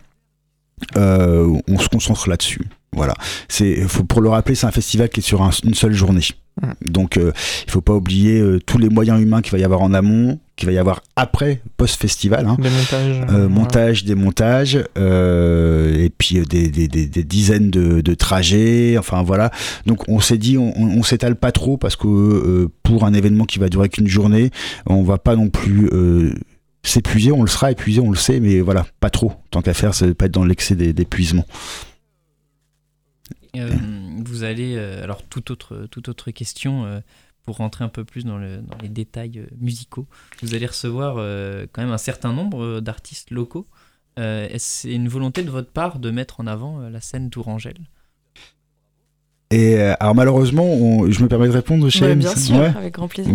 [0.97, 2.67] on se concentre là-dessus.
[2.91, 3.13] Voilà.
[3.47, 6.23] C'est, pour le rappeler, c'est un festival qui est sur une seule journée.
[6.81, 7.31] Donc, euh,
[7.65, 10.39] il faut pas oublier euh, tous les moyens humains qu'il va y avoir en amont,
[10.55, 12.47] qu'il va y avoir après, post-festival.
[12.47, 12.55] Hein.
[12.59, 13.25] Des montages.
[13.29, 18.97] Euh, montage, des montages, et puis des, des, des, des dizaines de, de, trajets.
[18.97, 19.51] Enfin, voilà.
[19.85, 23.59] Donc, on s'est dit, on, on, s'étale pas trop parce que pour un événement qui
[23.59, 24.51] va durer qu'une journée,
[24.85, 25.89] on va pas non plus
[26.83, 27.33] s'épuiser.
[27.33, 29.33] On le sera épuisé, on le sait, mais voilà, pas trop.
[29.51, 31.45] Tant qu'à faire, c'est pas être dans l'excès d'épuisement.
[33.59, 33.69] Euh,
[34.25, 37.01] vous allez, alors toute autre, toute autre question,
[37.45, 40.07] pour rentrer un peu plus dans, le, dans les détails musicaux,
[40.41, 41.15] vous allez recevoir
[41.71, 43.67] quand même un certain nombre d'artistes locaux.
[44.17, 47.79] Est-ce une volonté de votre part de mettre en avant la scène Tourangelle
[49.51, 53.33] et alors malheureusement, je me permets de répondre, chez Bien sûr, avec grand plaisir.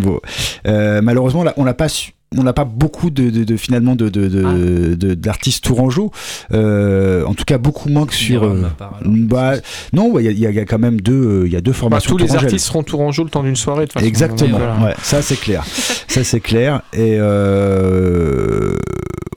[0.65, 4.11] malheureusement, là, on n'a pas su, on n'a pas beaucoup de, de, de finalement de
[4.11, 5.15] ah.
[5.17, 6.13] d'artistes tourangeaux
[6.53, 8.69] euh, en tout cas beaucoup moins que sur euh,
[9.05, 9.55] bah,
[9.93, 12.17] non il y, y, a quand même deux euh, il y a deux bah, formations
[12.17, 14.07] tous les artistes seront tourangeaux le temps d'une soirée de façon.
[14.07, 15.65] Exactement ouais, ça c'est clair.
[16.11, 16.83] Ça c'est clair.
[16.93, 18.75] Et euh,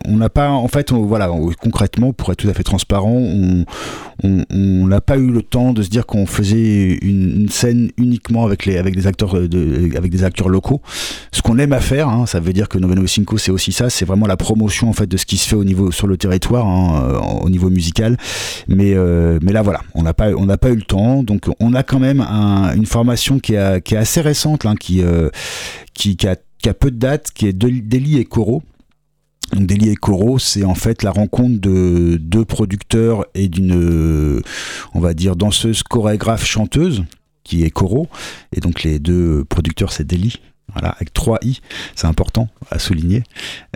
[0.05, 1.30] on n'a pas, en fait, voilà,
[1.61, 3.15] concrètement, pour être tout à fait transparent,
[4.24, 8.65] on n'a pas eu le temps de se dire qu'on faisait une, scène uniquement avec
[8.65, 10.82] les avec des acteurs de, avec des acteurs locaux.
[11.32, 13.89] Ce qu'on aime à faire, hein, ça veut dire que Noveno Cinco, c'est aussi ça,
[13.89, 16.17] c'est vraiment la promotion en fait de ce qui se fait au niveau sur le
[16.17, 18.17] territoire, hein, au niveau musical.
[18.67, 21.49] Mais euh, mais là, voilà, on n'a pas on n'a pas eu le temps, donc
[21.59, 22.21] on a quand même
[22.75, 25.29] une formation qui est, assez récente, hein, qui, euh,
[25.93, 28.63] qui, qui a qui a peu de dates, qui est Deli et Coro,
[29.53, 34.41] donc Deli et Coro, c'est en fait la rencontre de deux producteurs et d'une,
[34.93, 37.03] on va dire, danseuse, chorégraphe, chanteuse,
[37.43, 38.07] qui est Coro.
[38.55, 40.39] Et donc les deux producteurs, c'est Deli,
[40.74, 41.61] voilà, avec trois i,
[41.95, 43.24] c'est important à souligner.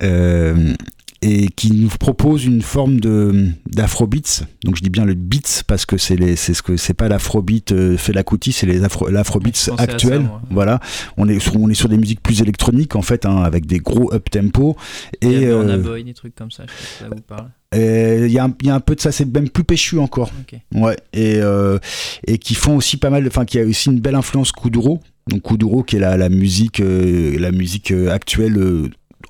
[0.04, 0.74] Euh,
[1.22, 4.46] et qui nous propose une forme de d'afrobeats.
[4.64, 7.08] Donc je dis bien le beats parce que c'est les c'est ce que c'est pas
[7.08, 10.30] l'afrobeat euh, fait la coutie, c'est les afro, l'afrobeats actuels.
[10.52, 10.80] Voilà,
[11.18, 13.80] on est sur on est sur des musiques plus électroniques en fait hein, avec des
[13.80, 14.78] gros up tempo
[15.22, 17.50] et il y euh, Boy, des trucs comme ça, je sais pas ça vous parle.
[17.74, 20.32] Il y, a un, y, a un peu de ça, c'est même plus péchu encore.
[20.74, 21.78] Ouais, et, euh,
[22.26, 25.02] et qui font aussi pas mal, enfin qui a aussi une belle influence Kuduro.
[25.28, 28.58] Donc Kuduro qui est la, la musique, euh, la musique euh, actuelle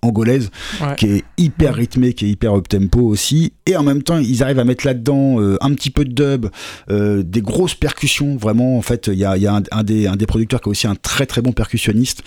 [0.02, 0.50] angolaise
[0.98, 3.54] qui est hyper rythmée, qui est hyper up tempo aussi.
[3.66, 6.50] Et en même temps, ils arrivent à mettre là-dedans euh, un petit peu de dub,
[6.89, 8.38] euh, des grosses percussions.
[8.38, 10.72] Vraiment, en fait, il y a, y a un, des, un, des, producteurs qui est
[10.72, 12.24] aussi un très très bon percussionniste.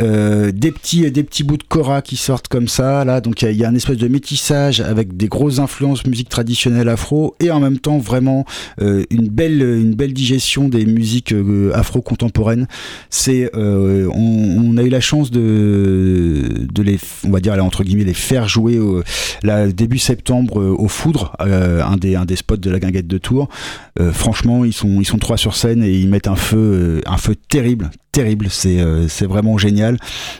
[0.00, 3.20] Euh, des petits des petits bouts de cora qui sortent comme ça là.
[3.20, 6.88] Donc il y, y, a un espèce de métissage avec des grosses influences musique traditionnelle
[6.88, 8.44] afro et en même temps vraiment
[8.78, 11.34] une belle une belle digestion des musiques
[11.74, 12.66] afro contemporaines.
[13.10, 18.04] C'est on, on, a eu la chance de de les on va dire entre guillemets
[18.04, 19.02] les faire jouer au,
[19.72, 23.18] début septembre euh, au Foudre, euh, un des un des spots de la guinguette de
[23.18, 23.48] Tours.
[24.00, 27.16] Euh, franchement, ils sont ils sont trois sur scène et ils mettent un feu un
[27.16, 29.96] feu terrible terrible, c'est c'est vraiment génial.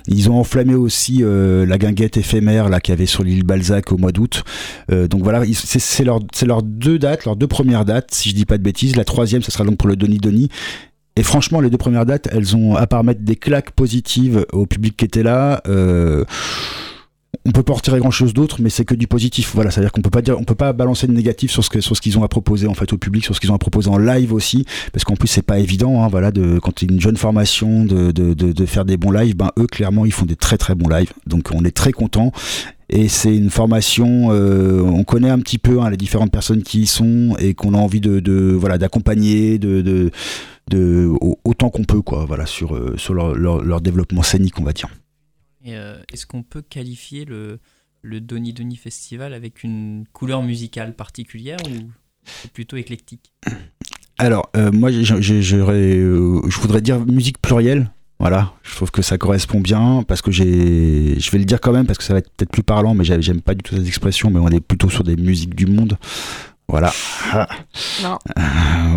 [0.09, 4.11] Ils ont enflammé aussi la guinguette éphémère qu'il y avait sur l'île Balzac au mois
[4.11, 4.42] d'août.
[4.88, 8.59] donc voilà, c'est c'est leurs deux dates, leurs deux premières dates, si je dis pas
[8.59, 8.96] de bêtises.
[8.96, 10.48] La troisième, ce sera donc pour le Doni Doni
[11.19, 14.66] et franchement, les deux premières dates, elles ont, à part mettre des claques positives au
[14.66, 16.25] public qui était là, euh,
[17.45, 19.51] on peut pas retirer grand chose d'autre, mais c'est que du positif.
[19.53, 22.19] Voilà, c'est-à-dire qu'on peut pas dire, on peut pas balancer de négatif sur ce qu'ils
[22.19, 24.33] ont à proposer en fait au public, sur ce qu'ils ont à proposer en live
[24.33, 28.12] aussi, parce qu'en plus c'est pas évident, hein, voilà, de quand une jeune formation de,
[28.12, 30.89] de, de, faire des bons lives, ben eux clairement ils font des très très bons
[30.89, 32.33] lives, donc on est très content
[32.91, 36.83] et c'est une formation euh, on connaît un petit peu hein, les différentes personnes qui
[36.83, 40.11] y sont et qu'on a envie de, de voilà d'accompagner de, de,
[40.69, 41.11] de
[41.45, 44.89] autant qu'on peut quoi voilà sur euh, sur leur, leur, développement scénique on va dire
[45.66, 47.59] euh, est-ce qu'on peut qualifier le
[48.03, 53.33] le Doni Doni Festival avec une couleur musicale particulière ou plutôt éclectique
[54.19, 57.91] alors moi j'aurais je voudrais dire musique plurielle
[58.21, 61.71] voilà, je trouve que ça correspond bien parce que j'ai, je vais le dire quand
[61.71, 63.87] même parce que ça va être peut-être plus parlant, mais j'aime pas du tout cette
[63.87, 65.97] expression, mais on est plutôt sur des musiques du monde.
[66.69, 66.93] Voilà.
[68.03, 68.19] Non.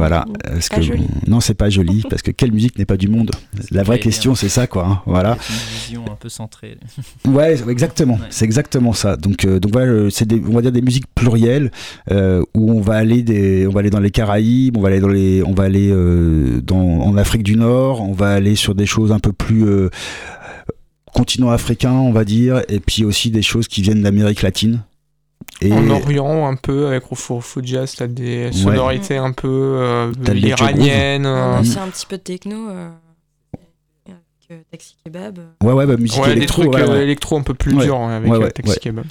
[0.02, 0.26] Euh, voilà.
[0.43, 3.32] Parce que, non, c'est pas joli parce que quelle musique n'est pas du monde?
[3.72, 4.88] La vraie question, c'est ça, quoi.
[4.88, 5.38] Hein, voilà.
[5.49, 6.78] Une vision un peu centrée.
[7.26, 8.20] ouais, exactement.
[8.30, 9.16] C'est exactement ça.
[9.16, 11.72] Donc, euh, donc voilà, c'est on va dire des musiques plurielles
[12.12, 14.99] euh, où on va aller des, on va aller dans les Caraïbes, on va aller
[14.99, 15.91] dans les, on va aller
[16.64, 19.66] dans, en Afrique du Nord, on va aller sur des choses un peu plus
[21.14, 24.82] continent africain, on va dire, et puis aussi des choses qui viennent d'Amérique latine.
[25.70, 31.26] En Orient, un peu, avec Rufo Jazz, t'as des sonorités un peu euh, iraniennes.
[31.26, 31.59] Euh.
[31.59, 32.70] aussi un petit peu de techno.
[34.52, 34.62] Euh.
[34.70, 35.39] Taxi Kebab.
[35.64, 36.64] Ouais, ouais, bah, musique ouais, électro.
[36.64, 39.06] Des trucs ouais, électro un peu plus dur hein, avec Taxi Kebab.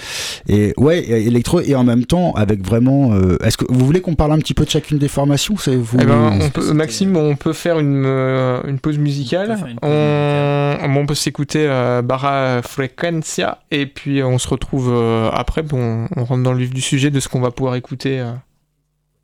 [0.47, 3.13] Et ouais, électro et en même temps avec vraiment.
[3.13, 5.75] Euh, est-ce que vous voulez qu'on parle un petit peu de chacune des formations C'est
[5.75, 5.97] vous.
[5.99, 9.57] Eh ben, on peut, Maxime, on peut faire une, euh, une pause musicale.
[9.81, 14.93] On, on, on, peut s'écouter euh, Barra Frequencia et puis on se retrouve
[15.33, 15.63] après.
[15.63, 18.23] Bon, on rentre dans le vif du sujet de ce qu'on va pouvoir écouter.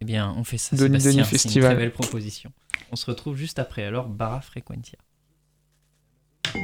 [0.02, 0.76] Eh bien, on fait ça.
[0.76, 1.72] Denis Denis Festival.
[1.72, 2.52] Une très belle proposition.
[2.92, 3.84] On se retrouve juste après.
[3.84, 4.98] Alors, Barra Frequencia.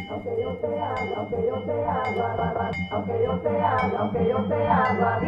[0.09, 4.67] Aunque yo te haga, aunque yo te haga, aunque yo te haga, aunque yo te
[4.67, 5.19] haga,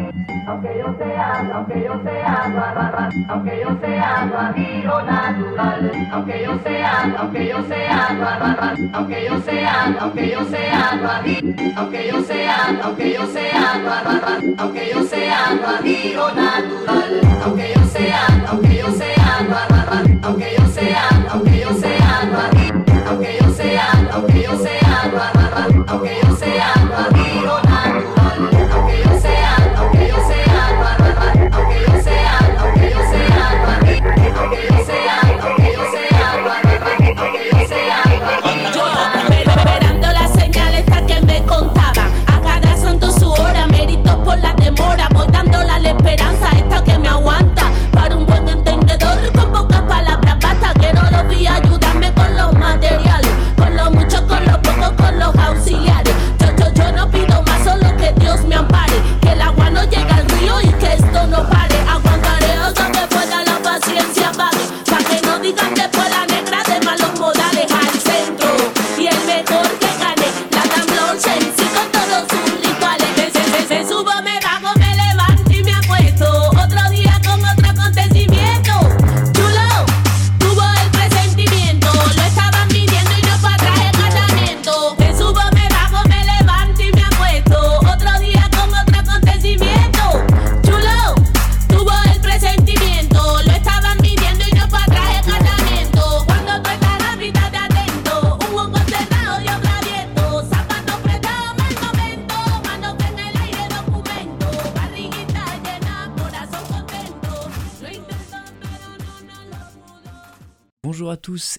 [0.46, 1.16] aunque yo te
[1.52, 7.62] aunque yo te haga, aunque yo te haga, viro natural, aunque yo te aunque yo
[7.64, 9.66] te aunque yo te aunque yo te
[9.98, 10.70] aunque yo te
[11.76, 12.48] aunque yo te
[12.82, 15.30] aunque yo te haga, natural, aunque yo te
[18.48, 19.14] aunque yo te
[20.22, 20.94] aunque yo te
[21.30, 22.05] aunque yo te
[24.16, 26.25] aunque yo sea rara, aunque yo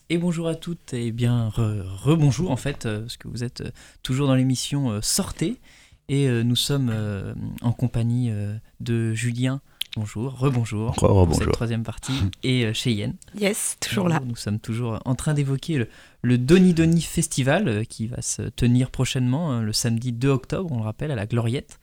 [0.09, 3.71] et bonjour à toutes et bien rebonjour en fait euh, parce que vous êtes euh,
[4.03, 5.59] toujours dans l'émission euh, Sortez
[6.09, 6.89] et nous sommes
[7.61, 8.31] en compagnie
[8.79, 9.59] de Julien.
[9.97, 10.91] Bonjour, rebonjour.
[10.91, 13.15] Re cette troisième partie et Cheyenne.
[13.37, 14.21] Yes, toujours là.
[14.25, 15.89] Nous sommes toujours en train d'évoquer le,
[16.21, 20.77] le Doni Doni Festival qui va se tenir prochainement hein, le samedi 2 octobre, on
[20.77, 21.77] le rappelle, à la Gloriette.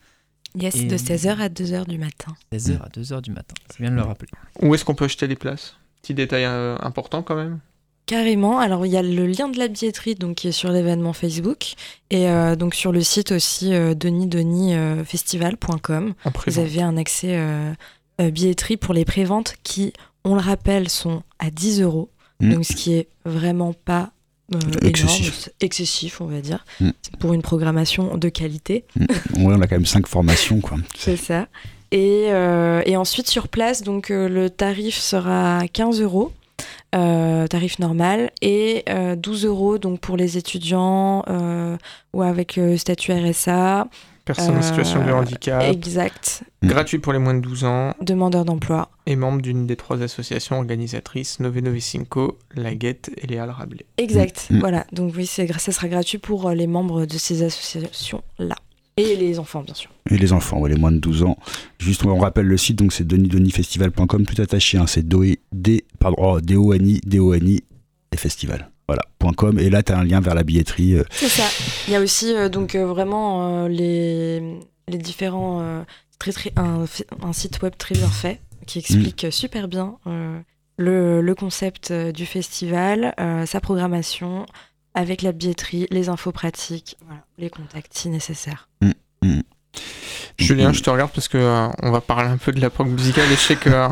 [0.55, 2.33] Yes, de 16h à 2h du matin.
[2.51, 4.31] 16h à 2h du matin, c'est bien de le rappeler.
[4.59, 5.75] Où est-ce qu'on peut acheter les places?
[6.01, 6.45] Petit détail
[6.81, 7.59] important quand même?
[8.05, 8.59] Carrément.
[8.59, 11.73] Alors il y a le lien de la billetterie donc qui est sur l'événement Facebook
[12.11, 16.13] et euh, donc sur le site aussi euh, denisdenisfestival.com.
[16.45, 17.73] Vous avez un accès euh,
[18.19, 19.93] billetterie pour les préventes qui,
[20.23, 22.11] on le rappelle, sont à 10 euros.
[22.41, 22.53] Mm.
[22.53, 24.11] Donc ce qui est vraiment pas
[24.83, 25.49] excessif.
[25.59, 26.91] excessif, on va dire, mm.
[27.19, 28.85] pour une programmation de qualité.
[28.95, 29.05] Mm.
[29.37, 30.77] Oui, on a quand même cinq formations quoi.
[30.95, 31.47] C'est ça.
[31.91, 32.29] Et,
[32.85, 36.33] et, ensuite sur place, donc le tarif sera 15 euros.
[36.95, 38.85] Euh, tarif normal, et
[39.17, 41.75] 12 euh, euros donc pour les étudiants euh,
[42.13, 43.87] ou avec le statut RSA.
[44.23, 45.61] Personnes en situation de handicap.
[45.63, 46.43] Exact.
[46.61, 46.67] Mm.
[46.67, 47.93] Gratuit pour les moins de 12 ans.
[48.01, 48.89] Demandeurs d'emploi.
[49.05, 53.85] Et membre d'une des trois associations organisatrices, Nove Cinco, La Guette et Léal Rabelais.
[53.97, 54.47] Exact.
[54.49, 54.59] Mm.
[54.59, 54.85] Voilà.
[54.93, 58.55] Donc oui, ça sera gratuit pour les membres de ces associations-là.
[58.97, 59.91] Et les enfants, bien sûr.
[60.09, 61.37] Et les enfants, ouais, les moins de 12 ans.
[61.79, 66.41] Juste, on rappelle le site, donc c'est denisdenifestival.com, tout attaché, hein, c'est D, pardon, oh,
[66.41, 67.63] D-O-N-I, D-O-N-I,
[68.13, 68.71] et festival.
[68.87, 69.01] Voilà,
[69.35, 70.95] .com, et là, tu as un lien vers la billetterie.
[70.95, 71.03] Euh.
[71.09, 71.43] C'est ça.
[71.87, 75.83] Il y a aussi, euh, donc, euh, vraiment, les, les différents.
[76.17, 76.85] très, très, un,
[77.21, 79.31] un, site web très bien fait, qui explique mm.
[79.31, 79.97] super bien
[80.77, 83.13] le, le, concept du festival,
[83.45, 84.45] sa programmation,
[84.95, 86.97] avec la billetterie, les infos pratiques,
[87.37, 88.69] les contacts si nécessaire.
[88.81, 88.91] Mm,
[89.21, 89.41] mm.
[90.37, 92.87] Julien, je te regarde parce que euh, on va parler un peu de la prog
[92.87, 93.87] musicale et je sais que euh,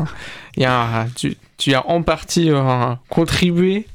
[0.56, 3.86] y a, tu, tu, as en partie euh, contribué,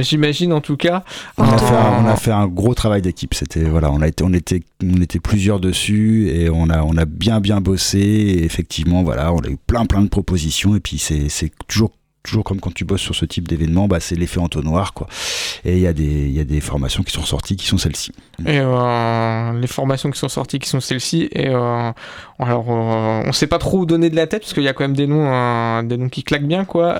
[0.00, 1.04] j'imagine en tout cas.
[1.36, 3.34] On a, fait un, on a, fait un, gros travail d'équipe.
[3.34, 6.96] C'était voilà, on a été, on était, on était plusieurs dessus et on a, on
[6.96, 8.00] a bien bien bossé.
[8.00, 11.92] Et effectivement, voilà, on a eu plein plein de propositions et puis c'est toujours
[12.22, 14.94] toujours comme quand tu bosses sur ce type d'événement, bah, c'est l'effet entonnoir.
[14.94, 15.08] Quoi.
[15.64, 18.12] Et il y, a des, y a des formations qui sont sorties qui sont celles-ci.
[18.46, 21.92] Et euh, les formations qui sont sorties qui sont celles-ci, et euh,
[22.38, 24.72] alors euh, on sait pas trop où donner de la tête parce qu'il y a
[24.72, 26.64] quand même des noms, des noms qui claquent bien.
[26.64, 26.98] quoi.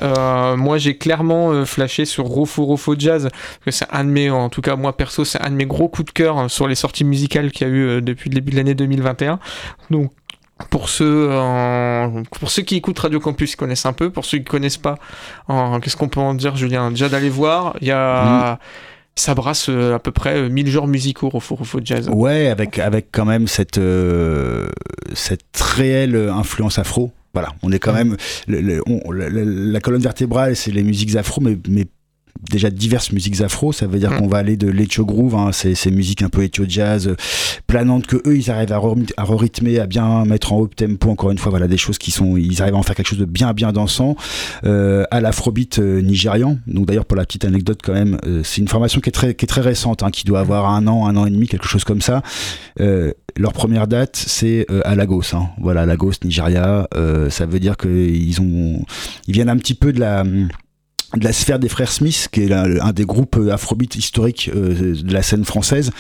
[0.57, 3.29] moi j'ai clairement flashé sur Rofo Rofo Jazz,
[3.65, 5.89] que c'est un de mes, en tout cas moi perso, c'est un de mes gros
[5.89, 8.53] coups de cœur hein, sur les sorties musicales qu'il y a eu depuis le début
[8.53, 9.39] de l'année 2021.
[9.91, 10.13] Donc
[10.71, 11.29] pour ceux,
[12.39, 14.11] pour ceux qui écoutent Radio Campus, ils connaissent un peu.
[14.11, 14.97] Pour ceux qui connaissent pas,
[15.83, 16.91] qu'est-ce qu'on peut en dire, Julien?
[16.91, 18.59] Déjà d'aller voir, il y a.
[19.15, 22.09] Ça brasse euh, à peu près 1000 genres musicaux au Rofo Jazz.
[22.09, 24.69] Ouais, avec, avec quand même cette, euh,
[25.13, 27.13] cette réelle influence afro.
[27.35, 28.17] Voilà, on est quand même.
[28.49, 31.87] la colonne vertébrale, c'est les musiques afro, mais, mais
[32.51, 33.73] déjà diverses musiques afro.
[33.73, 34.19] Ça veut dire Mm.
[34.19, 37.17] qu'on va aller de l'echo groove, hein, ces, ces musiques un peu echo jazz, euh,
[37.67, 41.11] planantes que eux ils arrivent à, re- à rythmer, à bien mettre en haut tempo.
[41.11, 43.19] Encore une fois, voilà des choses qui sont, ils arrivent à en faire quelque chose
[43.19, 44.17] de bien bien dansant.
[44.65, 46.59] Euh, à l'afrobeat euh, nigérian.
[46.67, 49.35] Donc d'ailleurs pour la petite anecdote quand même, euh, c'est une formation qui est très
[49.35, 51.67] qui est très récente, hein, qui doit avoir un an, un an et demi, quelque
[51.69, 52.23] chose comme ça.
[52.81, 55.35] Euh, leur première date, c'est euh, à Lagos.
[55.35, 55.49] Hein.
[55.59, 56.87] Voilà, Lagos, Nigeria.
[56.95, 58.85] Euh, ça veut dire qu'ils ont,
[59.27, 60.25] ils viennent un petit peu de la
[61.17, 64.51] de la sphère des frères Smith, qui est la- un des groupes euh, afrobeat historiques
[64.55, 65.91] euh, de la scène française,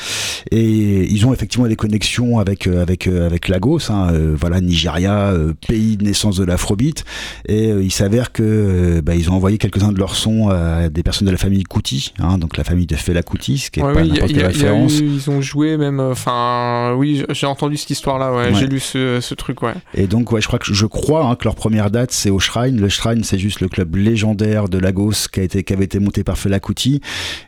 [0.50, 5.28] et ils ont effectivement des connexions avec euh, avec avec Lagos, hein, euh, voilà Nigeria,
[5.30, 7.04] euh, pays de naissance de l'afrobeat,
[7.46, 11.26] et il s'avère que bah, ils ont envoyé quelques-uns de leurs sons à des personnes
[11.26, 13.92] de la famille Kuti, hein, donc la famille de Fela Kuti, ce qui est Ouais,
[13.92, 14.98] pas oui, n'importe quelle référence.
[15.00, 16.00] eu- ils ont joué même.
[16.00, 18.32] Enfin, oui, j'ai entendu cette histoire-là.
[18.32, 18.54] Ouais, Ouais.
[18.54, 19.62] j'ai lu ce, ce truc.
[19.62, 19.74] Ouais.
[19.94, 22.38] Et donc, ouais, je crois que je crois hein, que leur première date c'est au
[22.38, 22.80] Shrine.
[22.80, 25.98] Le Shrine, c'est juste le club légendaire de Lagos qui a été qui avait été
[25.98, 27.00] monté par Fela Kuti.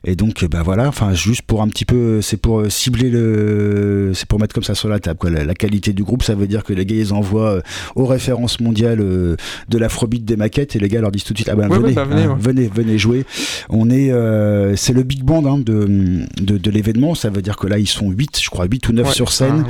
[0.04, 4.12] Et donc, bah voilà, enfin juste pour un petit peu, c'est pour euh, cibler le,
[4.14, 5.18] c'est pour mettre comme ça sur la table.
[5.18, 5.30] Quoi.
[5.30, 7.60] La, la qualité du groupe, ça veut dire que les gars ils envoient euh,
[7.94, 9.36] aux références mondiales euh,
[9.68, 11.78] de l'afrobeat des maquettes et les gars leur disent tout de suite ah ben Ouais,
[11.78, 12.36] venez, bah, venez, hein, ouais.
[12.38, 13.24] venez, venez jouer.
[13.68, 17.14] On est, euh, c'est le big band hein, de de, de l'événement.
[17.14, 19.32] Ça veut dire que là ils sont 8 je crois 8 ou 9 Ouais, sur
[19.32, 19.64] scène.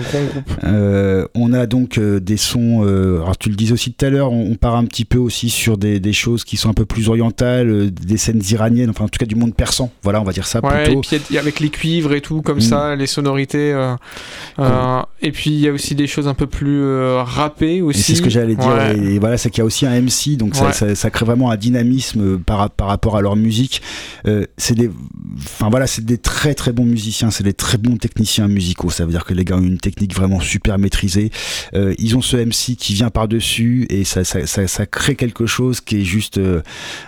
[0.64, 2.82] Euh, on a donc des sons.
[2.82, 5.50] alors tu le disais aussi tout à l'heure, on, on part un petit peu aussi
[5.50, 9.04] sur des, des choses qui sont un peu plus orientales, euh, des scènes iraniennes, enfin
[9.04, 9.90] en tout cas du monde persan.
[10.02, 11.00] Voilà, on va dire ça Ouais, et plutôt.
[11.02, 12.62] puis il y a- avec les cuivres et tout, comme Mm.
[12.62, 13.72] ça, les sonorités.
[13.72, 13.94] euh,
[14.58, 17.82] euh, et puis il y a aussi des choses un peu plus euh, rappées Et
[17.82, 18.02] aussi.
[18.02, 18.66] c'est ce que j'allais dire.
[18.66, 18.96] Ouais.
[18.98, 20.72] Et, voilà, c'est qu'il y a aussi un MC, donc ça, Ouais.
[20.72, 23.82] ça, ça crée vraiment un dynamisme par, par rapport à leur musique.
[24.56, 24.90] C'est des,
[25.42, 28.90] enfin voilà, c'est des très très bons musiciens, c'est des très bons techniciens musicaux.
[28.90, 31.30] Ça veut dire que les gars ont une technique vraiment super maîtrisée.
[31.74, 35.80] Ils ont ce MC qui vient par dessus et ça, ça, ça, crée quelque chose
[35.80, 36.40] qui est juste,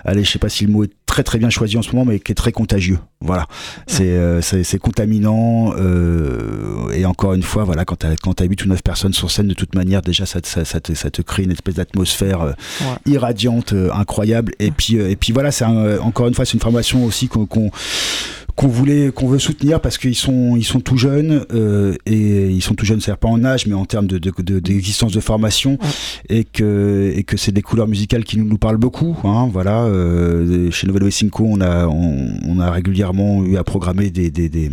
[0.05, 2.05] allez, je sais pas si le mot est très très bien choisi en ce moment,
[2.05, 2.99] mais qui est très contagieux.
[3.21, 3.47] Voilà,
[3.87, 8.65] c'est euh, c'est contaminant euh, et encore une fois, voilà, quand t'as quand t'as 8
[8.65, 11.11] ou 9 personnes sur scène, de toute manière, déjà ça, te- ça, ça, te, ça
[11.11, 13.13] te crée une espèce d'atmosphère euh, Ouais.
[13.13, 14.53] irradiante, incroyable.
[14.59, 17.47] Et puis et puis voilà, c'est un- encore une fois, c'est une formation aussi qu'on
[17.47, 17.71] qu'on
[18.57, 22.63] qu'on voulait qu'on veut soutenir parce qu'ils sont ils sont tout jeunes euh, et ils
[22.63, 25.21] sont tout jeunes c'est pas en âge mais en termes de d'existence de, d'existence de
[25.21, 25.79] formation
[26.29, 29.85] et que et que c'est des couleurs musicales qui nous, nous parlent beaucoup hein, voilà
[29.85, 34.49] euh, chez Novel Cinco on a on, on a régulièrement eu à programmer des des,
[34.49, 34.71] des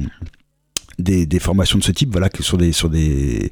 [1.00, 3.50] des, des formations de ce type, voilà, que sur des sur des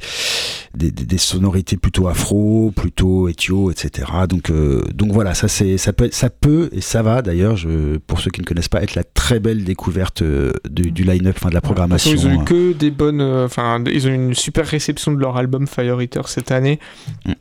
[0.73, 4.07] des, sonorités plutôt afro, plutôt éthio, etc.
[4.29, 7.97] Donc euh, donc voilà, ça c'est ça peut ça peut et ça va d'ailleurs, je
[7.97, 11.35] pour ceux qui ne connaissent pas, être la très belle découverte euh, du, du line-up,
[11.37, 12.11] enfin de la programmation.
[12.11, 12.43] Ils ont eu hein.
[12.45, 13.21] que des bonnes.
[13.21, 16.79] euh, Enfin, ils ont eu une super réception de leur album Fire Eater cette année.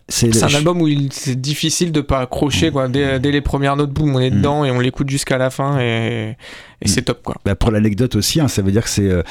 [0.08, 2.70] C'est C'est un je- album où il- c'est difficile de pas accrocher.
[2.70, 2.88] Quoi.
[2.88, 4.34] Dès, dès les premières notes, boum, on est Mm.
[4.36, 6.36] dedans et on l'écoute jusqu'à la fin et,
[6.82, 7.22] et c'est top.
[7.22, 7.36] quoi.
[7.44, 9.22] Bah, pour l'anecdote aussi, hein, ça veut dire que c'est euh,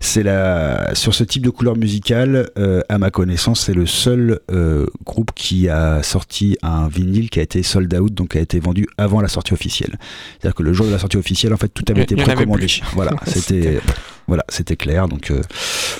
[0.00, 4.40] c'est la sur ce type de couleur musicale, euh, à ma connaissance, c'est le seul
[4.50, 8.40] euh, groupe qui a sorti un vinyle qui a été sold out, donc qui a
[8.40, 9.96] été vendu avant la sortie officielle.
[10.40, 12.60] C'est-à-dire que le jour de la sortie officielle, en fait, tout avait été précommandé.
[12.94, 13.80] Voilà, c'était
[14.28, 15.08] voilà, c'était clair.
[15.08, 15.40] Donc euh,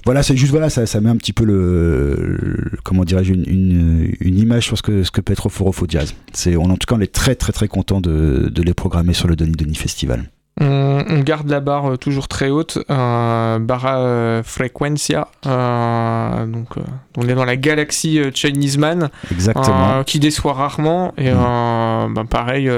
[0.04, 3.44] voilà, c'est juste voilà, ça, ça met un petit peu le, le- comment dirais-je une,
[3.48, 6.14] une, une image sur ce que ce que peut être Foro Jazz.
[6.32, 9.12] C'est on en tout cas on est très très très content de, de les programmer
[9.14, 10.30] sur le Denis Denis Festival.
[10.60, 15.28] On, on garde la barre euh, toujours très haute, euh, barra euh, frequencia.
[15.46, 16.82] euh, donc, euh,
[17.16, 20.04] on est dans la galaxie Chinese Man, Exactement.
[20.04, 21.14] qui déçoit rarement.
[21.16, 22.14] Et Mm.
[22.14, 22.70] ben, pareil,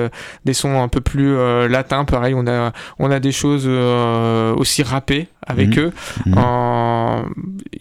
[0.44, 1.36] des sons un peu plus
[1.68, 2.04] latins.
[2.04, 5.80] Pareil, on a, on a des choses aussi rappées avec Mm.
[5.80, 5.92] eux.
[6.26, 6.34] Mhm.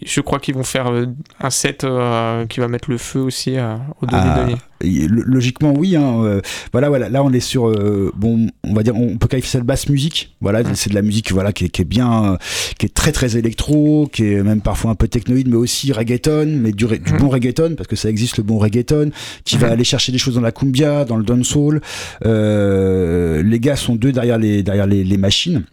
[0.04, 1.06] Je crois qu'ils vont faire euh,
[1.40, 4.46] un set euh, qui va mettre le feu aussi euh, au Ah,
[4.82, 5.96] Logiquement, oui.
[5.96, 6.40] Hein, euh,
[6.72, 7.08] voilà, voilà.
[7.08, 7.72] Là, on est sur,
[8.16, 10.34] bon, on va dire, on peut qualifier ça de basse musique.
[10.42, 12.36] Voilà, c'est de la musique, voilà, qui est, qui est bien,
[12.78, 16.46] qui est très très électro, qui est même parfois un peu technoïde, mais aussi reggaeton,
[16.60, 17.18] mais du, Mhm.
[17.18, 19.10] bon reggaeton, parce que ça existe le bon reggaeton,
[19.44, 19.72] qui va Mhm.
[19.72, 21.80] aller chercher des choses dans la cumbia, dans le dancehall.
[22.24, 25.64] Les gars sont deux derrière les derrière les, les machines.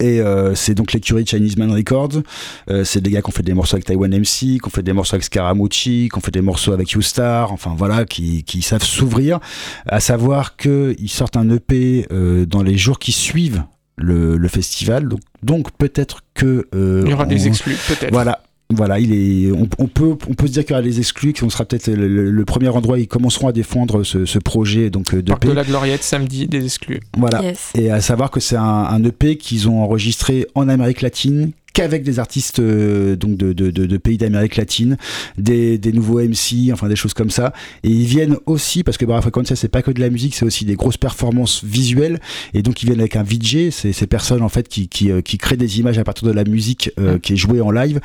[0.00, 2.22] Et euh, c'est donc l'écurie Chinese Man Records.
[2.70, 4.82] Euh, c'est des gars qui ont fait des morceaux avec Taiwan MC, qui ont fait
[4.82, 8.62] des morceaux avec Scaramucci, qui ont fait des morceaux avec U-Star, enfin voilà, qui, qui
[8.62, 9.40] savent s'ouvrir.
[9.86, 13.64] À savoir qu'ils sortent un EP euh, dans les jours qui suivent
[13.96, 15.08] le, le festival.
[15.08, 16.66] Donc, donc peut-être que.
[16.72, 18.12] Il y aura des exclus, peut-être.
[18.12, 18.40] Voilà.
[18.74, 21.32] Voilà, il est, on, on peut, on peut se dire qu'il y aura des exclus,
[21.32, 24.38] qu'on sera peut-être le, le- le premier endroit où ils commenceront à défendre ce, ce
[24.38, 27.00] projet donc euh, Parc de la Gloriette, samedi, des exclus.
[27.16, 27.42] Voilà.
[27.42, 27.70] Yes.
[27.74, 32.04] Et à savoir que c'est un, un EP qu'ils ont enregistré en Amérique latine, qu'avec
[32.04, 34.96] des artistes donc de, de, de, pays d'Amérique latine,
[35.38, 37.52] des, des, nouveaux MC, enfin des choses comme ça.
[37.82, 40.44] Et ils viennent aussi, parce que Barra Frequencia, c'est pas que de la musique, c'est
[40.44, 42.20] aussi des grosses performances visuelles.
[42.54, 45.36] Et donc ils viennent avec un VJ, c'est ces personnes en fait qui, qui, qui
[45.36, 47.98] créent des images à partir de la musique qui est jouée en live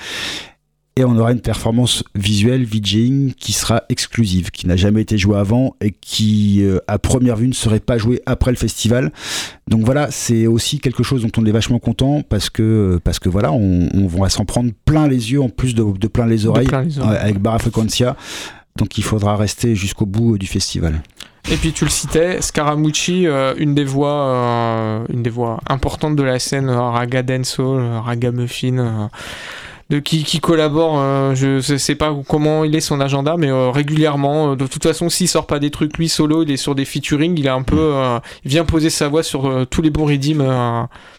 [1.00, 5.38] et on aura une performance visuelle VJing qui sera exclusive, qui n'a jamais été jouée
[5.38, 9.14] avant et qui, euh, à première vue, ne serait pas jouée après le festival.
[9.70, 13.30] Donc voilà, c'est aussi quelque chose dont on est vachement content parce que, parce que
[13.30, 16.68] voilà, on, va s'en prendre plein les yeux en plus de, plein les oreilles,
[17.02, 18.18] avec Barra Frequencia.
[18.76, 21.02] Donc il faudra rester jusqu'au bout du festival.
[21.50, 26.18] Et puis tu le citais, Scaramucci, euh, une des voix, euh, une des voix importantes
[26.18, 29.10] de la scène raga dancehall, raga muffin
[29.90, 31.00] de qui, qui collabore.
[31.00, 34.52] Euh, je sais pas comment il est son agenda, mais euh, régulièrement.
[34.52, 36.86] Euh, de toute façon, s'il sort pas des trucs lui solo, il est sur des
[36.86, 37.38] featuring.
[37.38, 37.94] Il un peu,
[38.46, 40.06] il vient poser sa voix sur tous les bons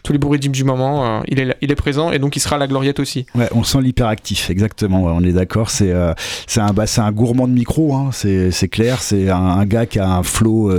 [0.03, 0.19] tous les
[0.49, 1.23] du moment.
[1.27, 3.25] il est, il est présent et donc il sera à la gloriette aussi.
[3.53, 5.03] On sent l'hyperactif, exactement.
[5.03, 5.69] on est d'accord.
[5.69, 7.93] C'est, un, bah, un gourmand de micro.
[7.93, 9.01] Hein, c'est, c'est clair.
[9.01, 10.71] C'est un, gars qui a un flow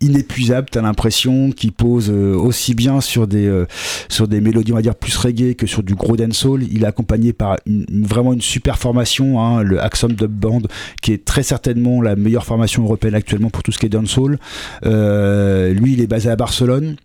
[0.00, 0.68] inépuisable.
[0.70, 3.64] T'as l'impression qu'il pose aussi bien sur des,
[4.08, 6.64] sur des mélodies, on va dire plus reggae que sur du gros dancehall.
[6.70, 10.62] Il est accompagné par vraiment une super formation, hein, le Axum Dub Band,
[11.02, 14.38] qui est très certainement la meilleure formation européenne actuellement pour tout ce qui est dancehall.
[14.84, 16.96] Euh, lui, il est basé à Barcelone.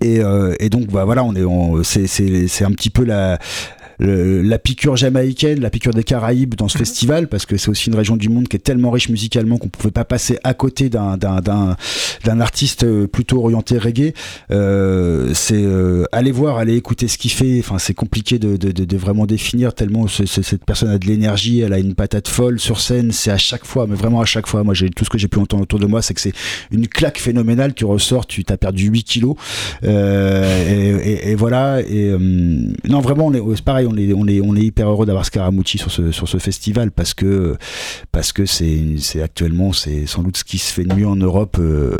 [0.00, 3.38] Et, euh, donc bah voilà on est c'est un petit peu la
[3.98, 6.84] la piqûre jamaïcaine, la piqûre des Caraïbes dans ce mhm.
[6.84, 9.68] festival, parce que c'est aussi une région du monde qui est tellement riche musicalement qu'on
[9.68, 14.14] pouvait pas passer à côté d'un d'un artiste euh, plutôt orienté reggae.
[14.50, 17.58] Euh, c'est euh, aller voir, aller écouter ce qu'il fait.
[17.60, 21.72] Enfin, c'est compliqué de, de, de, vraiment définir tellement cette personne a de l'énergie, elle
[21.72, 23.12] a une patate folle sur scène.
[23.12, 24.64] C'est à chaque fois, mais vraiment à chaque fois.
[24.64, 26.34] Moi, j'ai tout ce que j'ai pu entendre autour de moi, c'est que c'est
[26.70, 27.74] une claque phénoménale.
[27.74, 29.36] Tu ressors, tu t'as perdu 8 kilos.
[29.84, 31.80] Euh, et, et, voilà.
[31.82, 32.14] Et
[32.88, 35.78] non, vraiment, on est pareil on est, on est, on est hyper heureux d'avoir Scaramucci
[35.78, 37.56] sur ce, sur ce festival parce que,
[38.12, 41.16] parce que c'est, c'est actuellement, c'est sans doute ce qui se fait de mieux en
[41.16, 41.96] Europe, euh,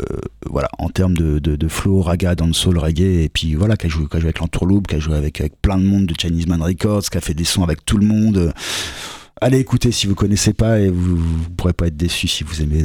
[0.49, 3.89] voilà, en termes de, de, de flow, raga, dancehall, reggae, et puis voilà, qui a
[3.89, 6.61] joué, qui avec l'Entourloupe, qui a joué avec, avec plein de monde de Chinese Man
[6.61, 8.53] Records, qui a fait des sons avec tout le monde
[9.41, 12.61] allez écouter si vous connaissez pas et vous, vous pourrez pas être déçu si vous
[12.61, 12.83] aimez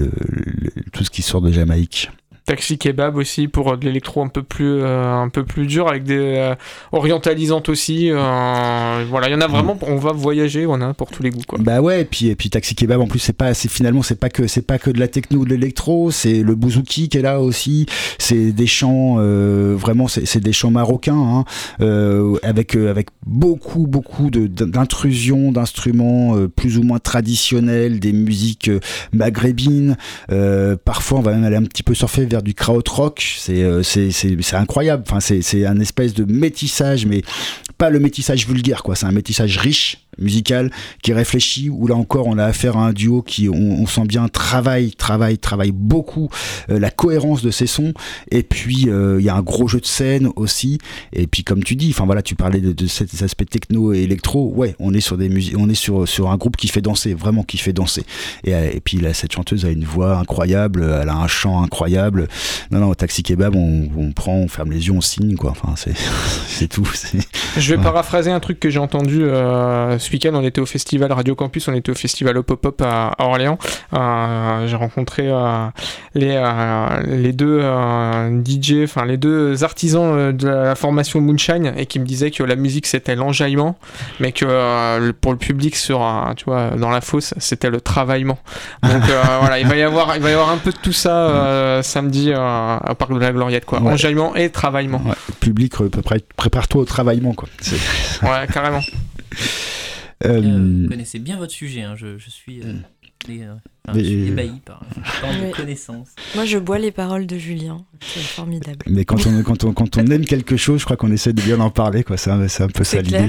[0.92, 2.10] tout ce qui sort de Jamaïque.
[2.50, 6.02] Taxi Kebab aussi pour de l'électro un peu plus euh, un peu plus dur avec
[6.02, 6.56] des euh,
[6.90, 9.52] orientalisantes aussi euh, voilà il y en a mm.
[9.52, 12.26] vraiment on va voyager on a pour tous les goûts quoi bah ouais et puis
[12.26, 14.80] et puis Taxi Kebab en plus c'est pas c'est finalement c'est pas que c'est pas
[14.80, 17.86] que de la techno ou de l'électro c'est le bouzouki qui est là aussi
[18.18, 19.18] c'est des chants
[19.76, 21.44] vraiment c'est des chants marocains
[21.78, 28.72] hein, avec avec beaucoup beaucoup d'intrusions d'instruments plus ou moins traditionnels des musiques
[29.12, 29.96] maghrébines
[30.84, 34.56] parfois on va même aller un petit peu surfer vers du krautrock, euh, c'est c'est
[34.56, 35.04] incroyable.
[35.06, 37.22] Enfin, c'est un espèce de métissage, mais
[37.78, 38.94] pas le métissage vulgaire, quoi.
[38.96, 40.70] C'est un métissage riche musical
[41.02, 44.28] qui réfléchit où là encore on a affaire à un duo qui on, sent bien
[44.28, 46.28] travaille travaille travaille beaucoup
[46.70, 47.92] euh, la cohérence de ses sons.
[48.30, 50.78] Et puis euh, il y a un gros jeu de scène aussi.
[51.12, 54.52] Et puis comme tu dis enfin voilà tu parlais de, cet aspect techno et électro.
[54.54, 57.14] Ouais on est sur des musiques on est sur sur un groupe qui fait danser
[57.14, 58.04] vraiment qui fait danser.
[58.44, 61.62] Et, euh, et puis là cette chanteuse a une voix incroyable elle a un chant
[61.62, 62.28] incroyable.
[62.70, 65.50] Non non au taxi kebab on, on prend on ferme les yeux on signe quoi.
[65.50, 65.96] Enfin c'est
[66.48, 66.88] c'est tout
[67.56, 69.24] je vais paraphraser un truc que j'ai entendu
[70.10, 73.12] ce week-end, on était au festival Radio Campus, on était au festival au Pop-Up à,
[73.18, 73.58] Orléans.
[73.94, 75.68] Euh, j'ai rencontré euh,
[76.14, 77.60] les, euh, les deux
[78.44, 82.56] DJ, enfin les deux artisans de la formation Moonshine et qui me disaient que la
[82.56, 83.78] musique c'était l'enjaillement,
[84.18, 86.04] mais que pour le public sur,
[86.36, 88.38] tu vois, dans la fosse, c'était le travaillement.
[88.82, 89.02] Donc
[89.40, 92.32] voilà, il va y avoir, il va y avoir un peu de tout ça samedi
[92.32, 93.80] au parc de la Gloriette, quoi.
[93.80, 95.02] Enjaillement et travaillement.
[95.38, 95.74] public,
[96.36, 97.48] prépare-toi au travaillement, quoi.
[98.24, 98.82] Ouais, carrément.
[100.24, 101.96] Euh, vous connaissez bien votre sujet, hein.
[101.96, 102.62] je, je, suis.
[102.62, 103.54] Euh,
[103.94, 104.80] je suis ébahi par
[105.20, 106.08] tant de connaissances.
[106.34, 107.78] Moi, je bois les paroles de Julien.
[108.00, 108.78] C'est formidable.
[108.86, 111.42] Mais quand on, quand, on, quand on aime quelque chose, je crois qu'on essaie de
[111.42, 112.02] bien en parler.
[112.02, 112.16] Quoi.
[112.16, 113.28] C'est, un, c'est un peu ça l'idée.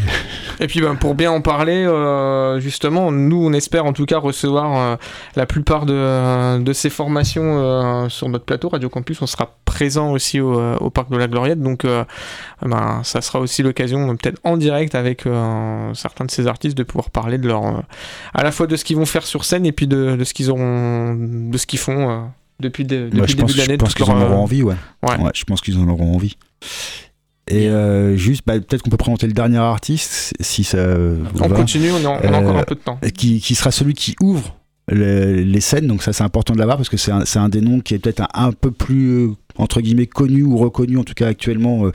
[0.60, 4.18] Et puis, ben, pour bien en parler, euh, justement, nous, on espère en tout cas
[4.18, 4.96] recevoir euh,
[5.36, 9.22] la plupart de, de ces formations euh, sur notre plateau Radio Campus.
[9.22, 11.62] On sera présent aussi au, au Parc de la Gloriette.
[11.62, 11.86] Donc,
[12.62, 15.24] ben, ça sera aussi l'occasion, peut-être en direct avec
[15.94, 17.84] certains de ces artistes, de pouvoir parler de leur,
[18.34, 20.34] à la fois de ce qu'ils vont faire sur scène et puis de, de ce
[20.34, 22.22] qu'ils auront, de ce qu'ils font euh,
[22.60, 23.74] depuis, depuis le début de l'année.
[23.74, 24.76] Je pense qu'ils en auront envie, ouais.
[25.04, 25.18] ouais.
[25.34, 26.38] je pense qu'ils en auront envie.
[27.48, 30.96] Et euh, juste, bah, peut-être qu'on peut présenter le dernier artiste, si ça.
[31.42, 33.00] On continue, on, a, encore un peu de temps.
[33.04, 34.56] Euh, qui, qui, sera celui qui ouvre
[34.90, 37.80] les, scènes, donc ça c'est important de l'avoir parce que c'est un, un, des noms
[37.80, 41.90] qui est peut-être un, peu plus entre guillemets connu ou reconnu en tout cas actuellement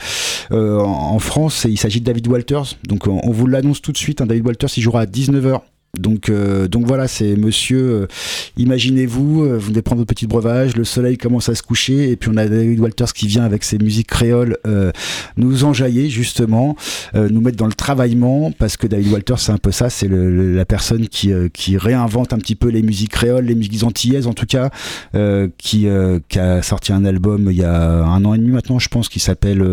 [0.50, 1.66] en, France.
[1.68, 2.76] il s'agit de David Walters.
[2.84, 4.20] Donc on, vous l'annonce tout de suite.
[4.20, 5.60] Hein, David Walters, il jouera à 19h
[5.98, 8.06] donc, euh, donc voilà, c'est monsieur, euh,
[8.56, 12.16] imaginez-vous, euh, vous venez prendre votre petit breuvage, le soleil commence à se coucher, et
[12.16, 14.58] puis on a David Walters qui vient avec ses musiques créoles
[15.36, 16.76] nous enjailler justement,
[17.14, 20.64] nous mettre dans le travaillement, parce que David Walters, c'est un peu ça, c'est la
[20.64, 24.46] personne qui, qui réinvente un petit peu les musiques créoles, les musiques antillaises en tout
[24.46, 24.70] cas,
[25.58, 25.86] qui,
[26.28, 29.08] qui a sorti un album il y a un an et demi maintenant, je pense,
[29.08, 29.64] qui s'appelle,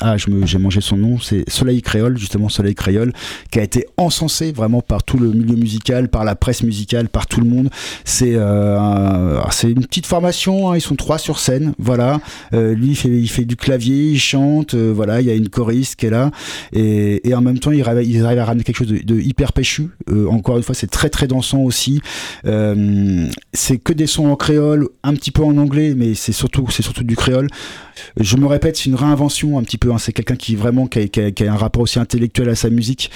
[0.00, 3.12] ah, j'ai mangé son nom, c'est Soleil Créole, justement, Soleil Créole,
[3.50, 7.26] qui a été encensé vraiment par tout le milieu musical, par la presse musicale, par
[7.26, 7.70] tout le monde.
[8.04, 12.20] C'est euh, c'est une petite formation, hein, ils sont trois sur scène, voilà.
[12.52, 15.96] Euh, lui, il fait, du clavier, il chante, euh, voilà, il y a une choriste
[15.96, 16.30] qui est là.
[16.72, 19.88] Et, et en même temps, il il arrive à ramener quelque chose de, hyper péchu.
[20.28, 22.00] encore une fois, c'est très très dansant aussi.
[23.52, 27.04] c'est que des sons en créole, un petit peu en anglais, mais c'est surtout, surtout
[27.04, 27.48] du créole
[28.18, 29.92] je me répète, c'est une réinvention un petit peu.
[29.92, 29.98] Hein.
[29.98, 33.10] C'est quelqu'un qui vraiment qui a, un rapport aussi intellectuel à sa musique,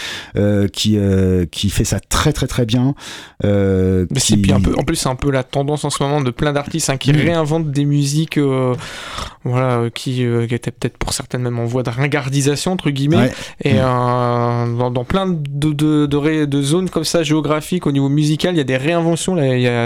[0.72, 0.98] qui
[1.50, 2.94] qui fait ça très très très bien.
[3.44, 4.52] Euh, qui...
[4.52, 6.90] un peu, en plus, c'est un peu la tendance en ce moment de plein d'artistes
[6.90, 7.16] hein, qui mm.
[7.16, 8.38] réinventent des musiques,
[9.44, 13.30] voilà, qui, étaient peut-être pour certaines même en voie de ringardisation entre guillemets,
[13.62, 14.78] et mm.
[14.78, 16.06] dans, plein de de,
[16.44, 19.36] de, zones comme ça géographiques au niveau musical, il y a des réinventions.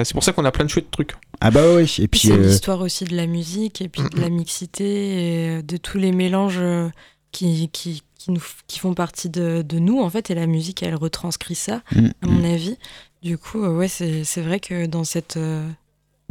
[0.05, 1.13] C'est pour ça qu'on a plein de chouettes trucs.
[1.41, 1.97] Ah bah oui.
[1.99, 5.77] Et puis c'est l'histoire aussi de la musique et puis de la mixité et de
[5.79, 6.89] tous les mélanges euh,
[7.33, 10.83] qui, qui, qui, nous, qui font partie de, de, nous, en fait, et la musique,
[10.83, 12.53] elle retranscrit ça, mm, à mon mm.
[12.53, 12.77] avis.
[13.23, 15.67] Du coup, euh, ouais, c'est vrai que dans cette, euh,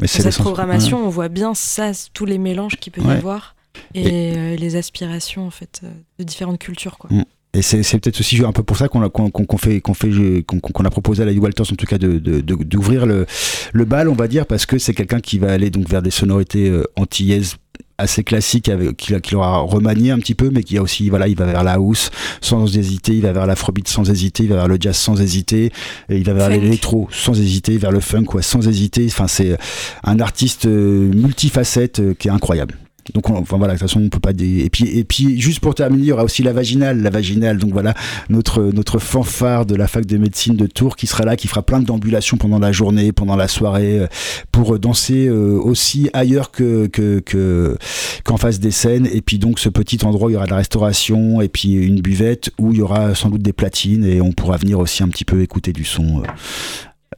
[0.05, 3.55] cette programmation, on voit bien ça, tous les mélanges qu'il peut y avoir
[3.95, 5.81] et, les aspirations, en fait,
[6.19, 7.09] de différentes cultures, quoi.
[7.11, 7.23] Mm.
[7.55, 10.11] Et c'est peut-être aussi un peu pour ça qu'on a, qu'on fait, qu'on fait,
[10.45, 13.25] qu'on a proposé à la Walters en tout cas de d'ouvrir le,
[13.73, 16.11] le bal, on va dire, parce que c'est quelqu'un qui va aller donc vers des
[16.11, 17.55] sonorités antillaises
[17.99, 21.35] assez classique qu'il qui aura remanié un petit peu mais qui a aussi voilà il
[21.35, 22.09] va vers la house
[22.41, 25.71] sans hésiter il va vers l'afrobeat sans hésiter il va vers le jazz sans hésiter
[26.09, 29.05] et il va vers l'électro sans hésiter vers le funk quoi sans hésiter.
[29.07, 29.57] Enfin c'est
[30.03, 32.75] un artiste euh, multifacette euh, qui est incroyable
[33.13, 35.75] donc enfin voilà, de toute façon on peut pas et puis et puis juste pour
[35.75, 37.57] terminer, il y aura aussi la vaginale, la vaginale.
[37.57, 37.93] Donc voilà,
[38.29, 41.61] notre notre fanfare de la fac de médecine de Tours qui sera là, qui fera
[41.61, 44.07] plein d'ambulations pendant la journée, pendant la soirée, euh,
[44.51, 47.77] pour danser euh, aussi ailleurs que que
[48.23, 49.07] qu'en face des scènes.
[49.11, 52.01] Et puis donc ce petit endroit, il y aura de la restauration et puis une
[52.01, 55.09] buvette où il y aura sans doute des platines et on pourra venir aussi un
[55.09, 56.23] petit peu écouter du son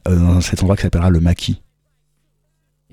[0.08, 1.61] euh, dans cet endroit qui s'appellera le Maquis.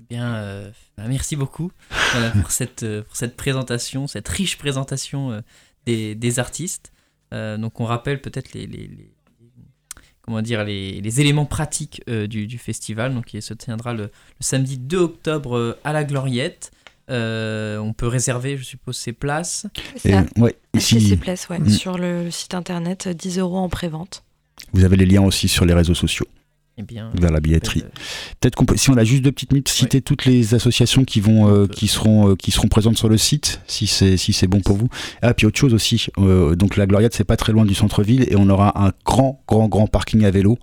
[0.10, 0.72] Bien.
[0.98, 1.72] Bah, merci beaucoup
[2.42, 5.42] pour, cette, euh, pour cette présentation, cette riche présentation euh,
[5.86, 6.92] des, des artistes.
[7.34, 8.90] Euh, donc on rappelle peut-être les, les,
[10.22, 13.14] comment dire, les, les éléments pratiques du, du, festival.
[13.14, 16.72] Donc il se tiendra le, samedi 2 octobre à la Gloriette.
[17.08, 19.68] on peut réserver, je suppose, ses places.
[19.96, 21.00] C'est ouais, ici...
[21.02, 21.70] ses places, ouais, mm.
[21.70, 24.24] sur le site internet, 10 euros en pré-vente.
[24.74, 26.28] Vous avez les liens aussi sur les réseaux sociaux.
[26.82, 27.84] Eh bien, vers la billetterie.
[28.40, 31.20] Peut-être qu'on peut, si on a juste deux petites minutes, citer toutes les associations qui
[31.20, 34.48] vont, euh, qui seront, euh, qui seront présentes sur le site, si c'est, si c'est
[34.48, 34.88] bon pour vous.
[35.22, 36.08] Ah, puis autre chose aussi.
[36.20, 39.44] Euh, donc la Gloriade, c'est pas très loin du centre-ville et on aura un grand,
[39.46, 40.58] grand, grand parking à vélo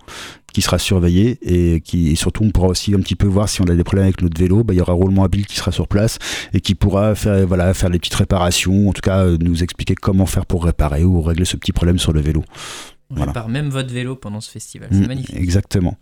[0.54, 3.66] qui sera surveillé et qui, surtout, on pourra aussi un petit peu voir si on
[3.66, 4.64] a des problèmes avec notre vélo.
[4.64, 6.18] Bah, il y aura Roulement Habile qui sera sur place
[6.54, 10.24] et qui pourra faire, voilà, faire les petites réparations, en tout cas, nous expliquer comment
[10.24, 12.42] faire pour réparer ou régler ce petit problème sur le vélo.
[13.11, 14.88] On répare même votre vélo pendant ce festival.
[14.90, 15.36] C'est mm, magnifique.
[15.36, 15.96] Exactement.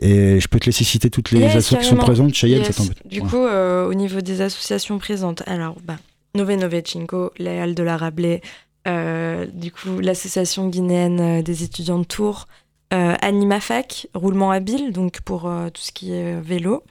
[0.00, 2.34] Et je peux te laisser citer toutes les associations qui sont présentes.
[2.34, 5.96] Cheyenne, ça Du coup, euh, au niveau des associations présentes, alors, bah,
[6.34, 8.42] Nove Halles de la Rabelais,
[8.88, 12.46] euh, du coup, l'association guinéenne euh, des étudiants de Tours,
[12.90, 16.84] AnimaFac, roulement habile, donc pour tout ce qui est vélo,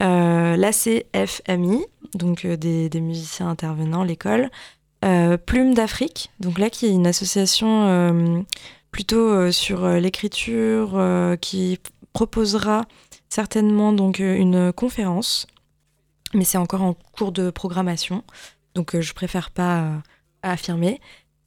[0.00, 4.50] l'ACFMI, donc des, des, musiciens intervenants, l'école,
[5.46, 8.44] Plume d'Afrique, donc là qui est une association
[8.94, 11.80] plutôt euh, sur euh, l'écriture, euh, qui
[12.12, 12.84] proposera
[13.28, 15.48] certainement donc une conférence,
[16.32, 18.22] mais c'est encore en cours de programmation,
[18.76, 19.88] donc je préfère pas
[20.42, 21.00] affirmer.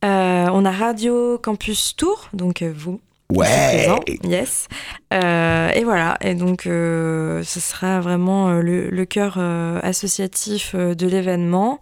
[0.03, 2.99] on a Radio Campus Tour, donc vous.
[3.31, 3.87] Ouais.
[4.23, 4.67] yes.
[5.11, 6.17] et voilà.
[6.19, 11.79] Et donc, ce sera vraiment le, le cœur associatif de l'événement.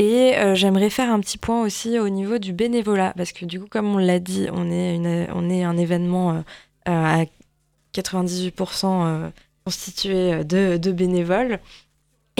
[0.00, 3.60] Et euh, j'aimerais faire un petit point aussi au niveau du bénévolat, parce que du
[3.60, 6.40] coup, comme on l'a dit, on est, un événement euh,
[6.88, 7.24] euh, à
[7.94, 9.30] 98%
[9.66, 11.60] constitué de, bénévoles.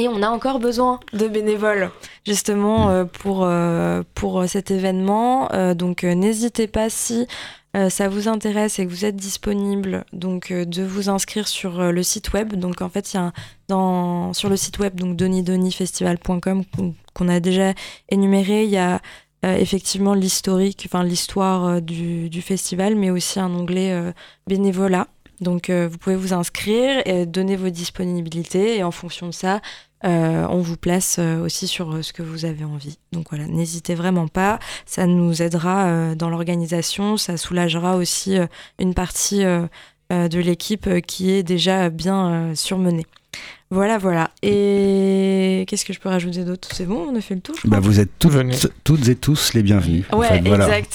[0.00, 1.90] Et on a encore besoin de bénévoles,
[2.26, 3.46] justement, pour,
[4.14, 5.50] pour cet événement.
[5.74, 7.26] donc, n'hésitez pas si
[7.90, 12.32] ça vous intéresse et que vous êtes disponible, donc de vous inscrire sur le site
[12.32, 12.54] web.
[12.54, 13.30] Donc en fait, il y a
[13.68, 16.64] dans, sur le site web, donc donidonifestival.com,
[17.12, 17.74] qu'on a déjà
[18.08, 19.02] énuméré, il y a
[19.42, 24.14] effectivement l'historique, enfin l'histoire du, du, festival, mais aussi un onglet
[24.46, 25.08] bénévolat.
[25.40, 29.60] Donc vous pouvez vous inscrire et donner vos disponibilités et en fonction de ça,
[30.04, 32.98] euh, on vous place euh, aussi sur euh, ce que vous avez envie.
[33.12, 34.58] Donc voilà, n'hésitez vraiment pas.
[34.86, 38.36] Ça nous aidera dans l'organisation, ça soulagera aussi
[38.78, 43.06] une partie de l'équipe qui est déjà bien surmenée.
[43.70, 44.30] Voilà, voilà.
[44.42, 46.68] Et qu'est-ce que je peux rajouter d'autre?
[46.72, 47.54] C'est bon, on a fait le tour.
[47.64, 48.34] bah, vous êtes toutes,
[48.82, 50.04] toutes, et tous les bienvenus.
[50.12, 50.92] Ouais, exact.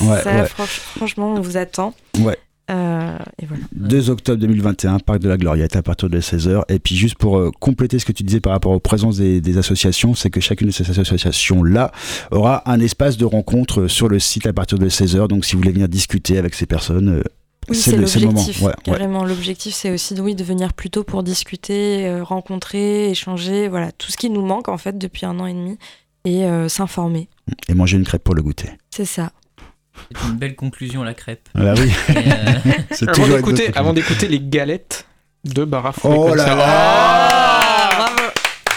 [0.95, 1.93] franchement, on vous attend.
[2.19, 2.37] Ouais.
[2.71, 3.63] Euh, et voilà.
[3.73, 6.63] 2 octobre 2021, Parc de la Gloriette à partir de 16h.
[6.69, 9.57] Et puis juste pour euh, compléter ce que tu disais par rapport aux présences des,
[9.57, 11.91] associations, c'est que chacune de ces associations-là
[12.31, 15.27] aura un espace de rencontre sur le site à partir de 16h.
[15.27, 17.23] Donc si vous voulez venir discuter avec ces personnes, euh,
[17.71, 18.45] c'est le, moment.
[18.83, 24.11] carrément, l'objectif c'est aussi oui, de venir plus tôt pour discuter, rencontrer, échanger, voilà, tout
[24.11, 25.77] ce qui nous manque en fait depuis un an et demi
[26.25, 27.27] et s'informer.
[27.67, 28.69] Et manger une crêpe pour le goûter.
[28.91, 29.31] C'est ça.
[30.11, 31.49] C'est une belle conclusion la crêpe.
[31.55, 31.91] Ah oui.
[32.09, 35.05] Euh, avant d'écouter les galettes
[35.43, 35.99] de Baraf.
[36.03, 37.45] Oh là là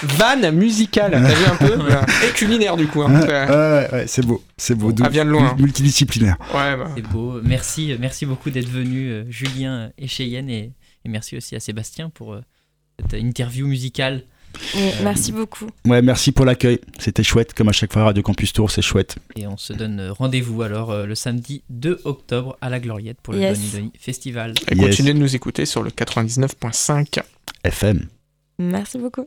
[0.03, 1.75] Van musicale, t'as vu un peu
[2.29, 3.03] Et culinaire du coup.
[3.03, 3.21] Hein.
[3.21, 4.93] Ouais, ouais, c'est beau, c'est beau.
[5.03, 5.57] Ah, vient de loin.
[5.59, 6.37] Multidisciplinaire.
[6.55, 6.91] Ouais, bah.
[6.95, 7.41] C'est beau.
[7.43, 10.73] Merci, merci beaucoup d'être venu, euh, Julien et Cheyenne, et,
[11.05, 12.41] et, merci aussi à Sébastien pour euh,
[13.01, 14.23] cette interview musicale.
[15.03, 15.66] Merci beaucoup.
[15.86, 16.80] Ouais, merci pour l'accueil.
[16.99, 19.16] C'était chouette, comme à chaque fois Radio Campus Tour, c'est chouette.
[19.36, 23.34] Et on se donne rendez-vous alors euh, le samedi 2 octobre à la Gloriette pour
[23.34, 23.59] le yes.
[23.99, 24.55] Festival.
[24.70, 27.22] Et continuez de nous écouter sur le 99.5
[27.64, 28.07] FM.
[28.59, 29.26] Merci beaucoup.